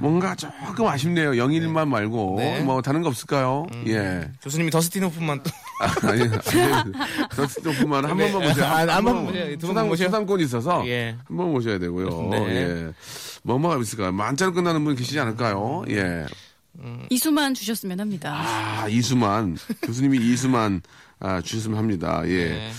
[0.00, 1.36] 뭔가 조금 아쉽네요.
[1.36, 2.34] 영일만 말고.
[2.38, 2.60] 네.
[2.62, 3.66] 뭐, 다른 거 없을까요?
[3.86, 4.30] 예.
[4.42, 5.50] 교수님이 더스틴 호프만 또.
[5.80, 6.30] 아, 아니, 아니.
[7.34, 8.30] 더스토프만 한 네.
[8.30, 9.58] 번만 모셔야 아, 한번 모셔요.
[9.58, 10.08] 두번 수상, 모셔요?
[10.08, 11.16] 수상권이 있어서 예.
[11.26, 12.28] 한번 모셔야 되고요.
[12.30, 12.46] 네.
[12.48, 12.92] 예.
[13.42, 14.12] 뭐뭐가 있을까요?
[14.12, 15.84] 만자로 끝나는 분 계시지 않을까요?
[15.88, 16.26] 예.
[17.10, 18.34] 이수만 주셨으면 합니다.
[18.34, 19.56] 아, 이수만.
[19.82, 20.82] 교수님이 이수만
[21.20, 22.22] 아, 주셨으면 합니다.
[22.26, 22.48] 예.
[22.48, 22.70] 네.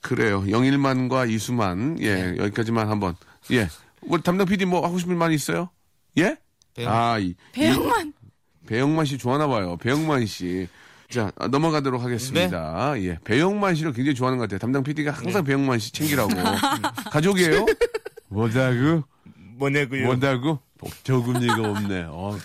[0.00, 0.44] 그래요.
[0.48, 1.98] 영일만과 이수만.
[2.00, 2.34] 예.
[2.38, 3.14] 여기까지만 한번.
[3.50, 3.68] 예.
[4.02, 5.70] 우리 담당 PD 뭐 하고 싶은 말 있어요?
[6.18, 6.36] 예?
[6.74, 6.92] 배영.
[6.92, 8.12] 아, 이, 배영만.
[8.66, 9.76] 배영만 씨 좋아하나 봐요.
[9.78, 10.68] 배영만 씨.
[11.10, 12.92] 자, 아, 넘어가도록 하겠습니다.
[12.94, 13.04] 네.
[13.06, 13.18] 예.
[13.24, 14.58] 배영만 씨를 굉장히 좋아하는 것 같아요.
[14.58, 16.30] 담당 PD가 항상 배영만 씨 챙기라고.
[17.10, 17.64] 가족이에요?
[18.28, 19.02] 뭐다구?
[19.56, 20.04] 뭐냐고요?
[20.06, 20.58] 뭐다구?
[20.78, 22.04] 복저금리가 없네.
[22.08, 22.38] 어,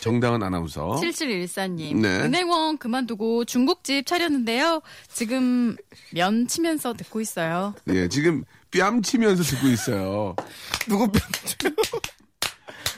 [0.00, 1.00] 정당한 아나운서.
[1.00, 1.96] 7714님.
[1.96, 2.08] 네.
[2.20, 4.82] 은행원 그만두고 중국집 차렸는데요.
[5.12, 5.76] 지금
[6.12, 7.74] 면 치면서 듣고 있어요.
[7.88, 10.34] 예, 지금 뺨 치면서 듣고 있어요.
[10.88, 11.20] 누구 뺨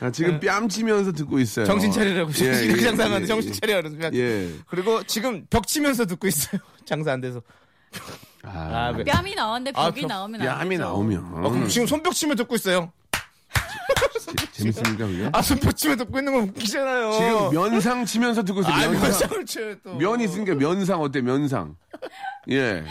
[0.00, 1.64] 아, 지금 뺨 치면서 듣고 있어요.
[1.64, 1.70] 네.
[1.70, 2.30] 정신 차리라고.
[2.42, 3.54] 예, 이렇게 예, 장사하면 예, 정신 예.
[3.54, 3.82] 차려.
[3.82, 4.14] 그러면.
[4.14, 4.50] 예.
[4.66, 6.60] 그리고 지금 벽 치면서 듣고 있어요.
[6.84, 7.40] 장사 안 돼서.
[8.42, 10.82] 아, 아, 왜- 뺨이 나왔는데 아, 벽이 벽- 나오면 안 뺨이 되죠.
[10.82, 11.44] 나오면.
[11.44, 12.92] 어, 그럼 지금 손뼉 치며 듣고 있어요.
[14.52, 15.30] 재밌습니까, 그게?
[15.32, 17.12] 아, 손뼉 치며 듣고 있는 건 웃기잖아요.
[17.12, 18.74] 지금 면상 치면서 듣고 있어요.
[18.74, 19.00] 아, 면상.
[19.02, 19.94] 면상 을 쳐요, 또.
[19.96, 21.20] 면 있으니까 면상 어때?
[21.20, 21.76] 면상.
[22.50, 22.84] 예.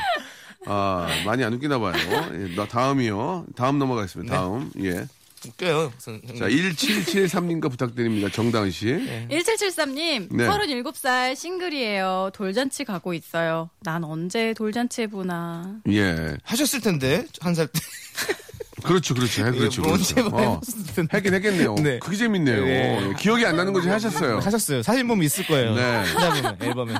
[0.68, 1.94] 아, 많이 안 웃기나 봐요.
[2.34, 3.46] 예, 나 다음이요.
[3.56, 4.36] 다음 넘어가겠습니다.
[4.36, 4.72] 다음.
[4.82, 5.06] 예.
[5.48, 5.94] 웃겨요.
[5.98, 8.30] 자, 1773님과 부탁드립니다.
[8.32, 8.86] 정다은 씨.
[9.30, 10.48] 1773님, 네.
[10.48, 12.32] 37살 싱글이에요.
[12.34, 13.70] 돌잔치 가고 있어요.
[13.82, 15.78] 난 언제 돌잔치 해보나.
[15.90, 16.36] 예.
[16.44, 17.80] 하셨을 텐데 한 살 때.
[18.84, 19.46] 그렇죠, 그렇죠.
[19.46, 19.82] 해- 그렇죠.
[19.82, 20.36] 뭐 언제 그렇죠.
[20.36, 20.40] 어.
[20.40, 21.18] 해봤을 텐데.
[21.18, 21.76] 했긴 했겠네요.
[21.76, 22.00] 네.
[22.00, 22.66] 그게 재밌네요.
[22.66, 23.14] 네.
[23.18, 24.40] 기억이 안 나는 거지 하셨어요.
[24.40, 24.84] 하셨어요.
[24.84, 25.74] 사진 보면 있을 거예요.
[25.76, 26.06] 네.
[26.06, 26.94] 찾아보면 앨범에.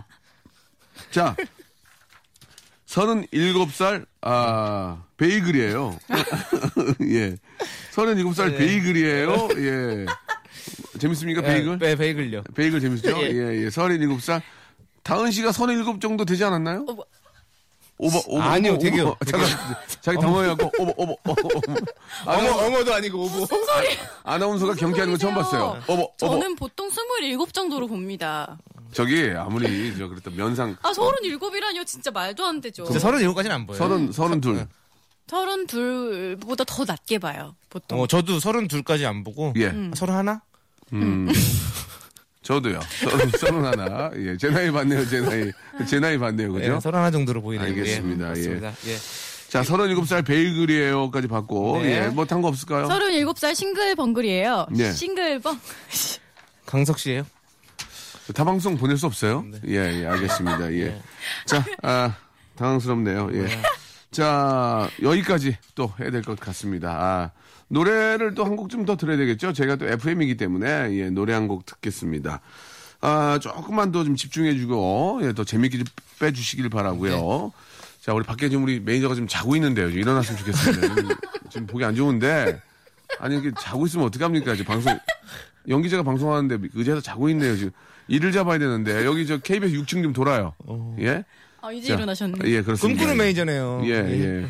[1.12, 1.36] 자,
[2.88, 5.98] 37살, 아, 베이글이에요.
[7.10, 7.36] 예.
[7.94, 8.58] 37살 네.
[8.58, 9.48] 베이글이에요.
[9.58, 10.06] 예.
[11.00, 11.80] 재밌습니까, 베이글?
[11.80, 12.44] 네, 베이글요.
[12.54, 13.18] 베이글 재밌죠?
[13.24, 13.32] 예.
[13.32, 13.68] 예, 예.
[13.68, 14.42] 37살.
[15.04, 16.86] 다은 씨가 37 정도 되지 않았나요?
[16.88, 17.04] 어머.
[17.98, 18.44] 오버, 오버.
[18.44, 19.08] 아니요, 오버, 되게요.
[19.10, 19.18] 오버.
[19.26, 19.50] 잠깐,
[20.02, 21.74] 자기 당황해갖고, 오버, 오버, 오버, 오버.
[22.26, 23.48] 어머, 어머도 아니고 오보.
[24.24, 25.82] 아나운서가 경기하는 거 처음 봤어요.
[25.88, 26.12] 오버, 오버.
[26.18, 28.58] 저는 보통 27 정도로 봅니다.
[28.96, 31.86] 저기, 아무리, 저, 그랬다, 면상, 아, 37이라뇨.
[31.86, 32.86] 진짜 말도 안 되죠.
[32.86, 33.78] 진짜 서른 일곱까지는 안 보여요.
[33.78, 34.68] 서른, 서른둘.
[35.28, 37.56] 32보다 더 낮게 봐요.
[37.70, 38.00] 보통.
[38.00, 39.54] 어, 저도 서른 둘까지 안 보고.
[39.58, 39.74] 예.
[39.96, 40.42] 서른 하나?
[40.94, 41.28] 음.
[42.44, 42.80] 저도요.
[43.02, 44.12] 서른, 서른 하나.
[44.18, 44.38] 예.
[44.38, 45.52] 제 나이 봤네요, 제 나이.
[45.88, 46.76] 제 나이 봤네요, 그죠?
[46.76, 47.68] 예, 서른 하나 정도로 보이네요.
[47.68, 48.26] 알겠습니다.
[48.26, 48.30] 예.
[48.30, 48.74] 맞습니다.
[48.86, 48.98] 예.
[49.50, 52.04] 자, 37살 베이글이에요까지 봤고, 네.
[52.06, 52.08] 예.
[52.10, 52.88] 뭐, 탄 거 없을까요?
[52.88, 54.68] 37살 싱글 벙글이에요.
[54.72, 54.92] 네.
[54.94, 55.60] 싱글 벙.
[56.68, 57.26] 강석 씨예요?
[58.34, 59.46] 타방송 보낼 수 없어요?
[59.68, 60.74] 예, 예, 알겠습니다.
[60.74, 61.02] 예.
[61.46, 62.16] 자, 아,
[62.56, 63.30] 당황스럽네요.
[63.34, 63.48] 예.
[64.12, 66.92] 자, 여기까지 또 해야 될 것 같습니다.
[66.92, 67.32] 아,
[67.68, 69.54] 노래를 또 한 곡 좀 더 들어야 되겠죠?
[69.54, 72.42] 제가 또 FM이기 때문에, 예, 노래 한 곡 듣겠습니다.
[73.02, 75.86] 아, 조금만 더 좀 집중해주고, 예, 더 재밌게 좀
[76.20, 77.52] 빼주시길 바라고요
[78.02, 79.90] 자, 우리 밖에 지금 우리 매니저가 지금 자고 있는데요.
[79.90, 80.96] 좀 일어났으면 좋겠습니다.
[80.96, 81.16] 지금,
[81.50, 82.62] 지금 보기 안 좋은데,
[83.20, 84.56] 아니, 이게 자고 있으면 어떡합니까?
[84.56, 84.98] 지금 방송,
[85.68, 87.56] 연기자가 방송하는데 의자에서 자고 있네요.
[87.56, 87.72] 지금
[88.08, 90.54] 일을 잡아야 되는데 여기 저 KBS 6층 좀 돌아요.
[91.00, 91.24] 예?
[91.62, 92.38] 아, 이제 자, 일어나셨네.
[92.46, 93.00] 예, 그렇습니다.
[93.00, 93.82] 꿈꾸는 매니저네요.
[93.86, 94.26] 예, 예.
[94.26, 94.50] 음,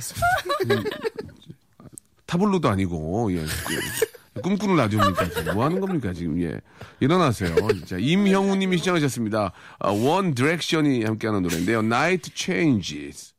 [2.26, 3.38] 타블로도 아니고 예.
[3.42, 4.42] 예.
[4.42, 5.30] 꿈꾸는 라디오입니까?
[5.30, 5.54] 지금?
[5.54, 6.42] 뭐 하는 겁니까 지금?
[6.42, 6.60] 예.
[7.00, 7.56] 일어나세요.
[7.72, 9.54] 진짜 임형우님이 신청하셨습니다.
[9.80, 11.80] 아, One Direction이 함께하는 노래인데요.
[11.80, 13.35] Night Changes.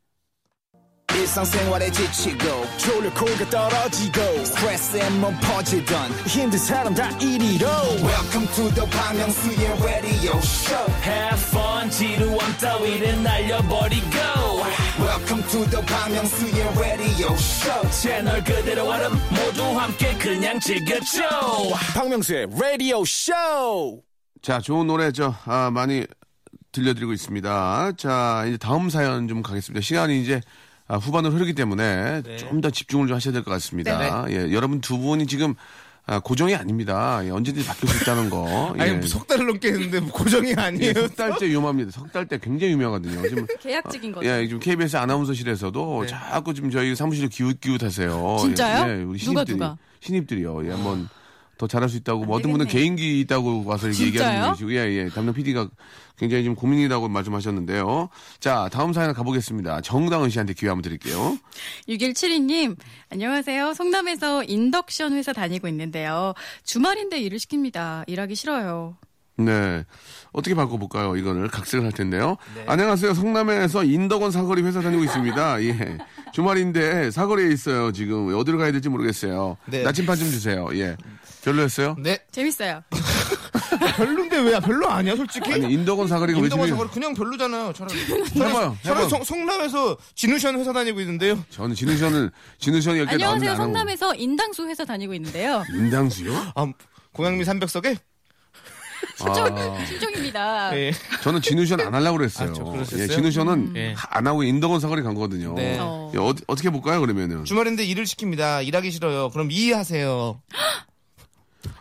[1.17, 7.67] 일상생활에 지치고, 졸려 코가 떨어지고, 스트레스에 몸 퍼지던, 힘든 사람 다 이리로.
[8.05, 14.07] welcome to the Park Myung-soo's radio show Have fun 지루함 따위를 날려버리고
[15.01, 21.23] welcome to the Bang Myung-soo's radio show 채널 그대로 얼음 모두 함께 그냥 즐겨줘
[21.95, 24.03] 박명수의 radio show
[24.43, 26.07] 자, 좋은 노래 저 아, 많이
[26.73, 27.93] 들려드리고 있습니다.
[27.97, 29.81] 자, 이제 다음 사연 좀 가겠습니다.
[29.81, 30.41] 시간이 이제
[30.89, 34.25] 아, 후반으로 흐르기 때문에 좀더 집중을 좀 하셔야 될 것 같습니다.
[34.31, 35.55] 예, 여러분 두 분이 지금
[36.09, 37.21] 아, 고정이 아닙니다.
[37.25, 38.73] 예, 언제든지 바뀔 수 있다는 거.
[38.79, 38.83] 예.
[38.83, 40.95] 아니, 뭐석 달을 넘게 했는데 뭐 고정이 아니에요.
[40.95, 41.91] 석 달째 유명합니다.
[41.91, 43.29] 석 달째 굉장히 유명하거든요.
[43.29, 44.29] 지금 계약직인 거죠.
[44.29, 46.07] 예, 지금 KBS 아나운서실에서도 네.
[46.07, 48.37] 자꾸 지금 저희 사무실을 기웃기웃하세요.
[48.41, 48.89] 진짜요?
[48.89, 49.77] 예, 우리 누가, 신입들이 누가?
[49.99, 50.67] 신입들이요.
[50.67, 51.09] 예, 한번
[51.59, 52.25] 더 잘할 수 있다고.
[52.25, 52.65] 뭐 어떤 되겠네.
[52.65, 53.89] 분은 개인기 있다고 와서?
[53.89, 55.09] 얘기하는 분이시고, 예, 예.
[55.09, 55.69] 담당 PD가
[56.19, 58.09] 굉장히 좀 고민이라고 말씀하셨는데요.
[58.41, 59.81] 자, 다음 사연 가보겠습니다.
[59.83, 61.39] 정다은 씨한테 기회 한번 드릴게요.
[61.89, 62.77] 6172님,
[63.11, 63.75] 안녕하세요.
[63.75, 66.35] 성남에서 인덕션 회사 다니고 있는데요.
[66.65, 68.05] 주말인데 일을 시킵니다.
[68.07, 68.97] 일하기 싫어요.
[69.39, 69.85] 네.
[70.33, 71.17] 어떻게 바꿔볼까요?
[71.17, 72.37] 이거를 각색을 할 텐데요.
[72.67, 73.13] 안녕하세요.
[73.13, 75.61] 성남에서 인덕원 사거리 회사 다니고 있습니다.
[75.65, 75.99] 예.
[76.33, 77.93] 주말인데 사거리에 있어요.
[77.93, 79.59] 지금 어디로 가야 될지 모르겠어요.
[79.67, 79.83] 네.
[79.83, 80.67] 나침반 좀 주세요.
[80.73, 80.97] 예.
[81.51, 81.95] 별로였어요?
[81.99, 82.19] 네.
[82.33, 82.83] 재밌어요.
[83.97, 85.53] 별론데 왜 별로 아니야, 솔직히?
[85.53, 87.73] 아니, 인덕원 사거리가 왜 인동원 지금 사거리 그냥 별로잖아요.
[87.73, 87.99] 차라리.
[88.35, 89.09] 해봐요, 저는 해봐요.
[89.09, 91.43] 성- 성남에서 진우션 회사 다니고 있는데요.
[91.51, 93.51] 저는 진우션을 진우션이 여기 나오는데 안녕하세요.
[93.51, 93.63] 안 하고.
[93.65, 95.63] 성남에서 인당수 회사 다니고 있는데요.
[95.73, 96.35] 인당수요?
[96.57, 96.67] 아,
[97.13, 97.97] 고양미 300석에?
[99.19, 99.85] 신청, 아.
[99.87, 100.77] 신청입니다.
[100.79, 100.93] 예.
[101.23, 102.51] 저는 진우션 안 하려고 그랬어요.
[102.51, 103.03] 아, 저 그러셨어요?
[103.03, 103.95] 예, 진우션은 예.
[104.11, 105.55] 안 하고 인덕원 사거리 간 거거든요.
[105.55, 105.79] 네.
[105.81, 106.11] 어.
[106.15, 107.45] 예, 어디, 어떻게 볼까요, 그러면은?
[107.45, 108.67] 주말인데 일을 시킵니다.
[108.67, 109.31] 일하기 싫어요.
[109.31, 110.43] 그럼 이해하세요.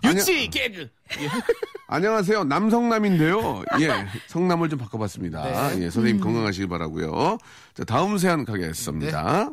[0.04, 0.90] 유치 개그.
[1.88, 2.46] 안녕하세요.
[2.46, 3.64] 남성남인데요.
[3.82, 3.90] 예.
[4.28, 5.44] 성남을 좀 바꿔봤습니다.
[5.44, 5.84] 네.
[5.84, 5.90] 예.
[5.90, 7.38] 선생님 건강하시길 바라고요
[7.76, 9.52] 자, 다음 사연 가겠습니다.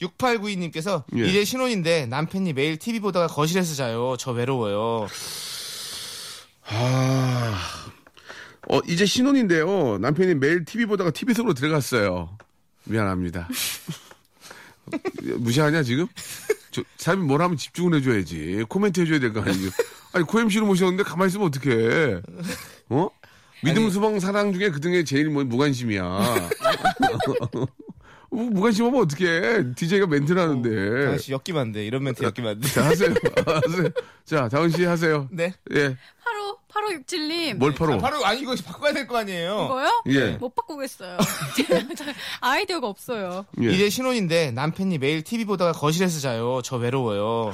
[0.00, 1.26] 6892님께서 예.
[1.26, 4.16] 이제 신혼인데 남편이 매일 TV 보다가 거실에서 자요.
[4.18, 5.06] 저 외로워요.
[6.68, 7.60] 아,
[8.68, 9.98] 어, 이제 신혼인데요.
[9.98, 12.36] 남편이 매일 TV 보다가 TV 속으로 들어갔어요.
[12.84, 13.48] 미안합니다.
[15.38, 16.06] 무시하냐, 지금?
[16.76, 18.64] 저, 사람이 뭘 하면 집중을 해줘야지.
[18.68, 19.70] 코멘트 해줘야 될 거 아니에요.
[20.12, 22.20] 아니, 코엠씨를 모셨는데 가만히 있으면 어떡해.
[22.90, 23.08] 어?
[23.64, 26.04] 믿음, 수봉, 사랑 중에 그 등에 제일 뭐, 무관심이야.
[26.04, 26.48] 어,
[28.30, 29.74] 무관심하면 어떡해.
[29.74, 31.10] DJ가 멘트를 하는데.
[31.12, 31.86] 다시 엮이면 안 돼.
[31.86, 32.68] 이런 멘트 안 돼.
[32.68, 33.14] 자, 하세요.
[33.46, 33.88] 하세요.
[34.24, 35.28] 자, 다은씨 하세요.
[35.30, 35.54] 네.
[35.74, 35.96] 예.
[36.76, 37.54] 85, 8567님.
[37.54, 37.98] 뭘 팔어?
[37.98, 39.64] 바로 아니 이거 바꿔야 될 거 아니에요.
[39.66, 40.02] 이거요?
[40.08, 40.30] 예.
[40.32, 41.16] 못 바꾸겠어요.
[42.40, 43.46] 아이디어가 없어요.
[43.62, 43.70] 예.
[43.72, 46.60] 이제 신혼인데 남편이 매일 TV 보다가 거실에서 자요.
[46.64, 47.52] 저 외로워요.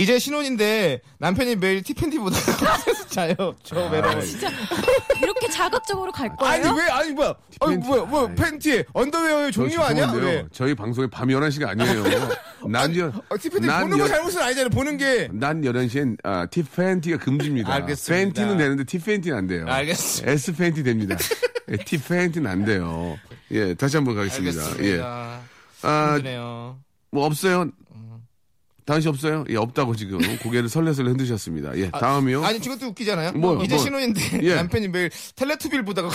[0.00, 3.34] 이제 신혼인데 남편이 매일 티팬티보다 거기서 자요.
[3.62, 4.14] 저 외로워.
[5.22, 6.52] 이렇게 자극적으로 갈 거예요?
[6.70, 7.34] 아니 왜 아니 뭐야?
[7.60, 7.76] 아니.
[7.76, 8.26] 뭐야 뭐.
[8.34, 10.10] 팬티 언더웨어의 저 종류 아니야?
[10.14, 10.46] 왜?
[10.52, 12.04] 저희 방송이 밤 11시가 아니에요.
[12.68, 14.70] 난, 여, 어, 티팬티 난 보는 거 여- 잘못은 아니잖아요.
[14.70, 15.28] 보는 게.
[15.32, 17.70] 난 11시엔 아, 티팬티가 금지입니다.
[17.74, 18.24] 알겠습니다.
[18.24, 19.66] 팬티는 되는데 티팬티는 안 돼요.
[19.68, 20.32] 알겠습니다.
[20.32, 21.16] S 팬티 됩니다.
[21.70, 23.18] 예, 티팬티는 안 돼요.
[23.50, 24.62] 예, 다시 한번 가겠습니다.
[24.62, 24.66] 예.
[25.02, 25.40] 알겠습니다.
[25.82, 26.78] 아, 힘드네요.
[27.10, 27.70] 뭐 없어요?
[28.84, 29.44] 당시 없어요?
[29.48, 31.76] 예, 없다고 지금 고개를 설레설레 흔드셨습니다.
[31.78, 32.44] 예, 다음이요.
[32.44, 33.32] 아니 저것도 웃기잖아요.
[33.32, 33.62] 뭐요?
[33.62, 33.84] 이제 뭐?
[33.84, 34.54] 신혼인데 예.
[34.56, 36.10] 남편이 매일 텔레투비를 보다가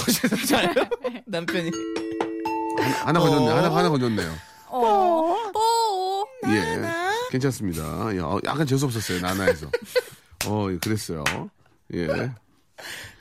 [0.48, 0.74] 자요.
[1.26, 1.72] 남편이.
[3.04, 3.52] 하나 건졌네.
[3.52, 3.56] 어.
[3.56, 4.34] 하나, 하나 건졌네요.
[4.68, 5.36] 어.
[5.54, 6.28] 뽀.
[6.52, 6.82] 예.
[7.32, 8.16] 괜찮습니다.
[8.16, 9.20] 예, 어, 약간 재수 없었어요.
[9.22, 9.68] 나나에서.
[10.48, 11.24] 어, 예, 그랬어요.
[11.94, 12.08] 예.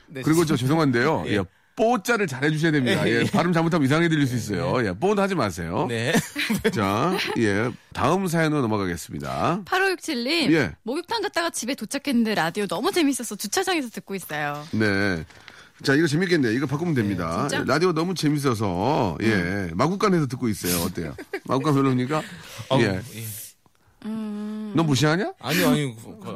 [0.07, 1.23] 네, 그리고 저 죄송한데요.
[1.27, 1.41] 예.
[1.79, 1.83] 예.
[1.83, 3.07] 뽀자를 잘 해주셔야 됩니다.
[3.07, 3.21] 예.
[3.21, 3.23] 예.
[3.31, 4.85] 발음 잘못하면 이상하게 들릴 수 있어요.
[4.85, 4.93] 예.
[4.93, 5.85] 뽀는 하지 마세요.
[5.89, 6.13] 네.
[6.73, 7.69] 자, 예.
[7.93, 9.61] 다음 사연으로 넘어가겠습니다.
[9.65, 10.51] 8567님.
[10.53, 10.75] 예.
[10.83, 14.65] 목욕탕 갔다가 집에 도착했는데 라디오 너무 재밌어서 주차장에서 듣고 있어요.
[14.71, 15.25] 네.
[15.83, 16.53] 자, 이거 재밌겠네요.
[16.53, 17.43] 이거 바꾸면 됩니다.
[17.43, 17.63] 네, 진짜?
[17.67, 19.69] 라디오 너무 재밌어서, 예.
[19.73, 20.81] 마구간에서 듣고 있어요.
[20.83, 21.13] 어때요?
[21.43, 22.21] 마구간 별로입니까?
[22.69, 23.01] 어우, 예.
[23.13, 23.23] 예.
[24.05, 25.33] 너 무시하냐?
[25.39, 25.95] 아니요, 아니요.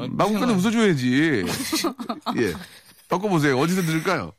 [0.09, 1.45] 마구간에 웃어줘야지.
[2.37, 2.53] 예.
[3.07, 3.57] 바꿔보세요.
[3.57, 4.33] 어디서 들을까요?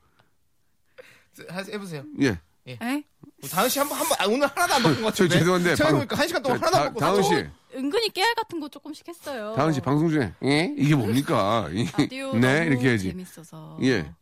[1.48, 2.04] 하- 해보세요.
[2.20, 2.38] 예.
[2.68, 3.04] 에?
[3.50, 5.38] 다은 씨 한번 한번 아, 오늘 하나도 안 바꾼 것저 같은데.
[5.38, 5.76] 죄송한데.
[5.76, 7.12] 생각해보니까 한 시간 동안 자, 하나도 다- 안 바꿨어.
[7.12, 7.50] 다은 씨.
[7.76, 9.54] 은근히 깨알 같은 거 조금씩 했어요.
[9.56, 10.74] 다은 씨 방송 중에, 예?
[10.76, 11.68] 이게 뭡니까?
[11.96, 13.08] 라디오 네, 너무 이렇게 해야지.
[13.10, 13.78] 재밌어서.
[13.82, 14.12] 예.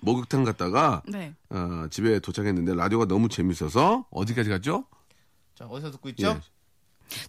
[0.00, 1.34] 목욕탕 갔다가, 네.
[1.50, 4.84] 어, 집에 도착했는데 라디오가 너무 재밌어서, 어디까지 갔죠?
[5.56, 6.40] 자, 어디서 듣고 있죠?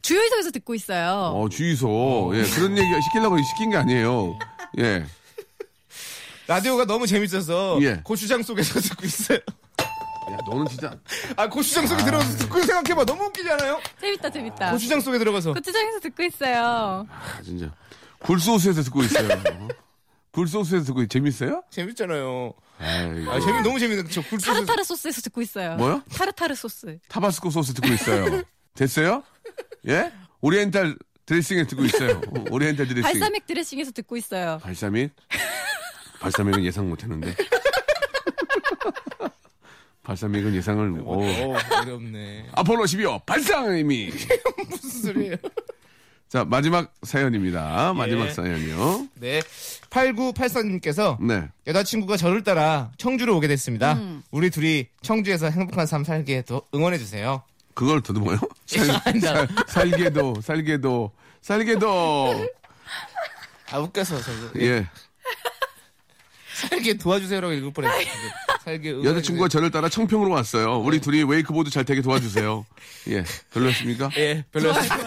[0.04, 1.32] 주유소에서 듣고 있어요.
[1.36, 2.32] 어, 주유소.
[2.36, 4.38] 예, 그런 얘기 시키려고 시킨 게 아니에요.
[4.78, 5.04] 예.
[6.50, 8.02] 라디오가 너무 재밌어서 예.
[8.04, 9.38] 고추장 속에서 듣고 있어요.
[9.38, 10.98] 야, 너는 진짜.
[11.36, 13.80] 아 고추장 속에 들어가서 듣고 생각해봐 너무 웃기잖아요.
[14.02, 14.72] 재밌다, 재밌다.
[14.72, 17.06] 고추장 속에 들어가서 고추장에서 듣고 있어요.
[17.08, 17.72] 아, 진짜.
[18.22, 19.30] 굴소스에서 듣고 있어요.
[19.32, 19.68] 어?
[20.34, 21.62] 굴소스에서 듣고 있- 재밌어요?
[21.70, 22.54] 재밌잖아요.
[22.80, 23.32] 아이고.
[23.32, 24.46] 아 재미 너무 재밌는 저 굴소스.
[24.52, 25.76] 타르타르 소스에서 듣고 있어요.
[25.76, 26.02] 뭐요?
[26.12, 26.98] 타르타르 소스.
[27.10, 28.42] 타바스코 소스 듣고 있어요.
[28.74, 29.22] 됐어요?
[29.88, 30.12] 예?
[30.42, 32.22] 오리엔탈 드레싱에 듣고 있어요.
[32.28, 33.04] 어, 오리엔탈 드레싱.
[33.04, 34.58] 발사믹 드레싱에서 듣고 있어요.
[34.64, 35.12] 발사믹?
[36.20, 37.36] 발사믹은 예상 못 했는데.
[40.04, 41.24] 발사믹은 예상을, 오.
[41.24, 42.50] 어 어렵네.
[42.54, 44.14] 아폴로 12호 발사믹!
[44.70, 45.36] 무슨 소리예요?
[46.28, 47.94] 자, 마지막 사연입니다.
[47.94, 48.32] 마지막 예.
[48.32, 49.08] 사연이요.
[49.16, 49.42] 네.
[49.90, 51.48] 8984님께서 네.
[51.66, 54.00] 여자친구가 저를 따라 청주로 오게 됐습니다.
[54.30, 57.44] 우리 둘이 청주에서 행복한 삶 살게 더 응원해주세요.
[57.74, 58.38] 그걸 더듬어요?
[58.68, 59.48] 살, 아니다.
[59.68, 62.50] 살게도, 살게도, 살게도.
[63.72, 64.62] 아, 웃겨서 저도.
[64.62, 64.86] 예.
[66.60, 68.06] 살게 도와주세요라고 읽을 뻔했어요.
[68.64, 69.16] 살게 응원해주세요.
[69.16, 70.80] 여자친구가 저를 따라 청평으로 왔어요.
[70.80, 72.66] 우리 둘이 웨이크보드 잘 타게 도와주세요.
[73.10, 73.24] 예.
[73.54, 74.10] 별로였습니까?
[74.18, 75.00] 예, 별로였어요.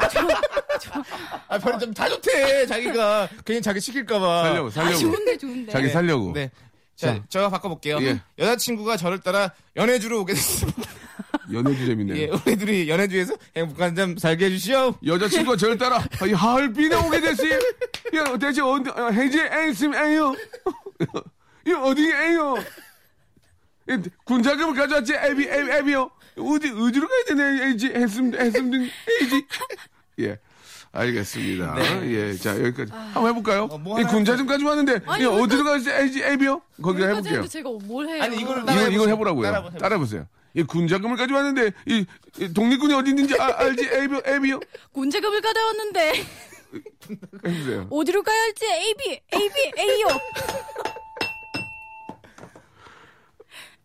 [1.49, 3.29] 아, 별로 좀다 좋대, 자기가.
[3.45, 4.43] 괜히 자기 시킬까봐.
[4.45, 4.99] 살려고, 아, 살려고.
[4.99, 5.73] 좋은데, 좋은데.
[5.73, 6.33] 자기 살려고.
[6.33, 6.51] 네.
[6.97, 7.23] 자, 자.
[7.29, 7.99] 제가 바꿔볼게요.
[8.03, 8.21] 예.
[8.39, 10.83] 여자친구가 저를 따라 연애주로 오게 됐습니다.
[11.53, 12.17] 연애주 재밌네요.
[12.17, 14.95] 예, 우리 둘이 연애주에서 행복한 삶 살게 해주시오.
[15.05, 17.55] 여자친구가 저를 따라 이 하얼빈에 오게 됐어요.
[18.15, 18.79] 야, 대체 어,
[19.13, 20.35] 해지 에이스에요?
[21.73, 22.55] 이 어디에요?
[23.89, 26.11] 이 군자금을 가져왔지, 에비, 에비, 에비요?
[26.39, 29.47] 어디, 어디로 가야 되네, 에이지, 했음, 했음 등, 에이지.
[30.21, 30.39] 예.
[30.93, 31.77] 알겠습니다.
[32.05, 32.35] 예.
[32.37, 32.93] 자, 여기까지.
[32.93, 33.65] 한번 해볼까요?
[33.65, 36.61] 어, 뭐이 하나 군자금 가져왔는데, 아니, 어디로 가야지, 에이지, 에비요?
[36.83, 37.49] 거기가 여기까지 해볼게요.
[37.49, 38.23] 제가 뭘 해요?
[38.23, 38.95] 아니, 이거를 이거, 따라해보세요.
[38.95, 39.43] 이걸 해보라고요.
[39.47, 39.79] 따라해보세요.
[39.81, 40.27] 따라해보세요.
[40.55, 42.05] 이 군자금을 가져왔는데, 이,
[42.39, 44.61] 이 독립군이 어디 있는지 아- 알지, 에비요, 에비요?
[44.93, 46.25] 군제금을 가져왔는데
[47.47, 47.87] 해주세요.
[47.91, 50.07] 어디로 가야 할지 AB, AB, A요.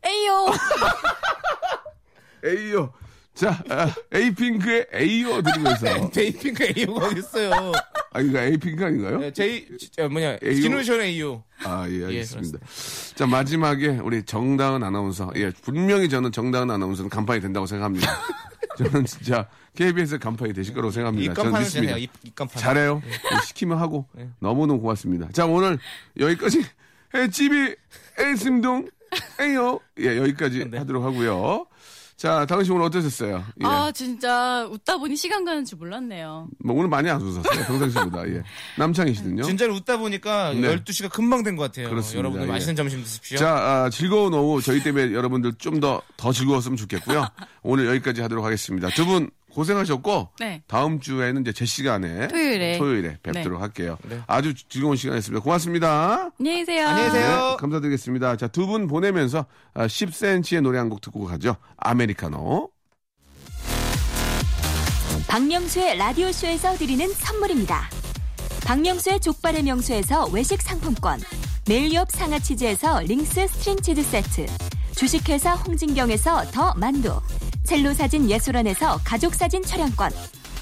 [0.07, 0.47] A요.
[2.45, 2.93] 에이요.
[3.33, 6.09] 자, 아, 에이핑크의 에이요 들으면서.
[6.09, 7.71] 에이핑크 A가 어딨어요.
[8.13, 9.19] 아, 이거 에이핑크 아닌가요?
[9.19, 10.55] 네, 제이, 저, 뭐냐, A요?
[10.61, 11.43] 지누션 A요.
[11.63, 12.59] 아, 예, 알겠습니다.
[13.15, 15.31] 자, 마지막에 우리 정다은 아나운서.
[15.35, 18.07] 예, 분명히 저는 정다은 아나운서는 간판이 된다고 생각합니다.
[18.77, 21.33] 저는 진짜 KBS 간판이 되실 거라고 생각합니다.
[21.35, 21.93] 저는 믿습니다.
[21.93, 22.59] 되네요, 입, 입간판.
[22.59, 23.01] 잘해요.
[23.05, 24.07] 예, 시키면 하고.
[24.39, 25.29] 너무너무 고맙습니다.
[25.31, 25.77] 자, 오늘
[26.19, 26.63] 여기까지
[27.31, 27.75] 집이
[28.19, 28.89] 에이심동
[29.39, 29.79] 에이요.
[29.99, 31.65] 예, 여기까지 하도록 하고요.
[32.15, 33.43] 자, 당신 오늘 어떠셨어요?
[33.61, 33.65] 예.
[33.67, 36.47] 아, 진짜 웃다 보니 시간 가는 줄 몰랐네요.
[36.65, 37.43] 뭐 오늘 많이 안 웃었어요.
[37.67, 38.27] 평상시보다.
[38.29, 38.41] 예.
[38.75, 39.43] 남창이시든요.
[39.43, 40.75] 진짜로 웃다 보니까 네.
[40.77, 41.89] 12시가 금방 된 것 같아요.
[41.91, 42.17] 그렇습니다.
[42.17, 42.51] 여러분들 예.
[42.51, 43.37] 맛있는 점심 드십시오.
[43.37, 47.27] 자, 아, 즐거운 오후 저희 때문에 여러분들 좀 더 더 즐거웠으면 좋겠고요.
[47.61, 48.89] 오늘 여기까지 하도록 하겠습니다.
[48.89, 49.29] 두분
[49.61, 50.61] 고생하셨고 네.
[50.67, 52.77] 다음 주에는 이제 제 시간에 토요일에.
[52.77, 53.61] 토요일에 뵙도록 네.
[53.63, 53.97] 할게요.
[54.27, 55.43] 아주 즐거운 시간이었습니다.
[55.43, 56.29] 고맙습니다.
[56.39, 56.87] 안녕히 계세요.
[56.87, 57.49] 안녕히 계세요.
[57.51, 58.35] 네, 감사드리겠습니다.
[58.37, 61.55] 자, 두 분 보내면서 아, 10cm의 노래 한 곡 듣고 가죠.
[61.77, 62.69] 아메리카노.
[65.27, 67.89] 박명수의 라디오 쇼에서 드리는 선물입니다.
[68.65, 71.19] 박명수의 족발의 명수에서 외식 상품권,
[71.67, 74.45] 매일유업 상하치즈에서 링스 스트링 치즈 세트,
[74.95, 77.19] 주식회사 홍진경에서 더 만두,
[77.67, 80.09] 첼로 사진 예술원에서 가족 사진 촬영권,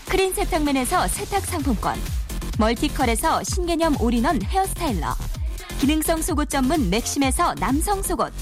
[0.09, 1.95] 크린 세탁맨에서 세탁 상품권,
[2.57, 5.13] 멀티컬에서 신개념 올인원 헤어스타일러,
[5.79, 8.33] 기능성 속옷 전문 맥심에서 남성 속옷,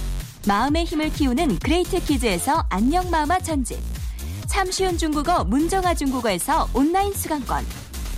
[0.47, 3.77] 마음의 힘을 키우는 그레이트 키즈에서 안녕 마마 전집,
[4.47, 7.65] 참 쉬운 중국어 문정아 중국어에서 온라인 수강권,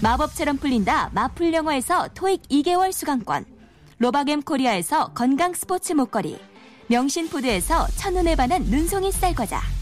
[0.04, 3.46] 마법처럼 풀린다 마풀 영어에서 토익 2개월 수강권,
[3.98, 6.38] 로바겜 코리아에서 건강 스포츠 목걸이,
[6.90, 9.75] 명신푸드에서 첫눈에 반한 눈송이 쌀과자,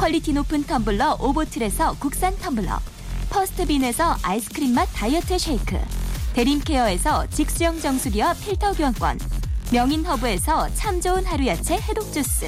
[0.00, 2.80] 퀄리티 높은 텀블러 오보틀에서 국산 텀블러,
[3.28, 5.78] 퍼스트빈에서 아이스크림 맛 다이어트 쉐이크,
[6.32, 9.18] 대림케어에서 직수형 정수기와 필터 교환권,
[9.70, 12.46] 명인허브에서 참 좋은 하루 야채 해독 주스,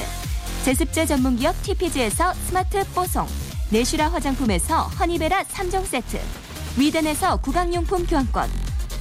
[0.64, 3.26] 제습제 전문기업 TPG에서 스마트 뽀송,
[3.68, 6.18] 내슈라 화장품에서 허니베라 3종 세트,
[6.78, 8.48] 위덴에서 구강용품 교환권,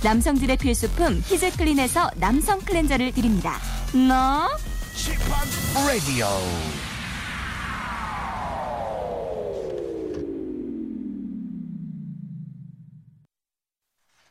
[0.03, 3.59] 남성들의 필수품 히즈클린에서 남성 클렌저를 드립니다.
[3.93, 4.09] 너?
[4.09, 4.49] 라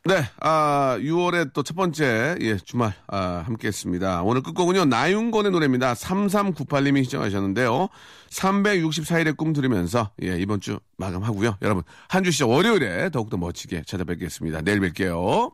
[0.03, 4.23] 네, 아, 6월의 또 첫 번째, 예, 주말, 아, 함께 했습니다.
[4.23, 5.93] 오늘 끝곡은요, 나윤건의 노래입니다.
[5.93, 7.87] 3398님이 시청하셨는데요.
[8.31, 11.57] 364일의 꿈 들으면서, 예, 이번 주 마감하고요.
[11.61, 14.61] 여러분, 한 주 시작 월요일에 더욱더 멋지게 찾아뵙겠습니다.
[14.61, 15.51] 내일 뵐게요.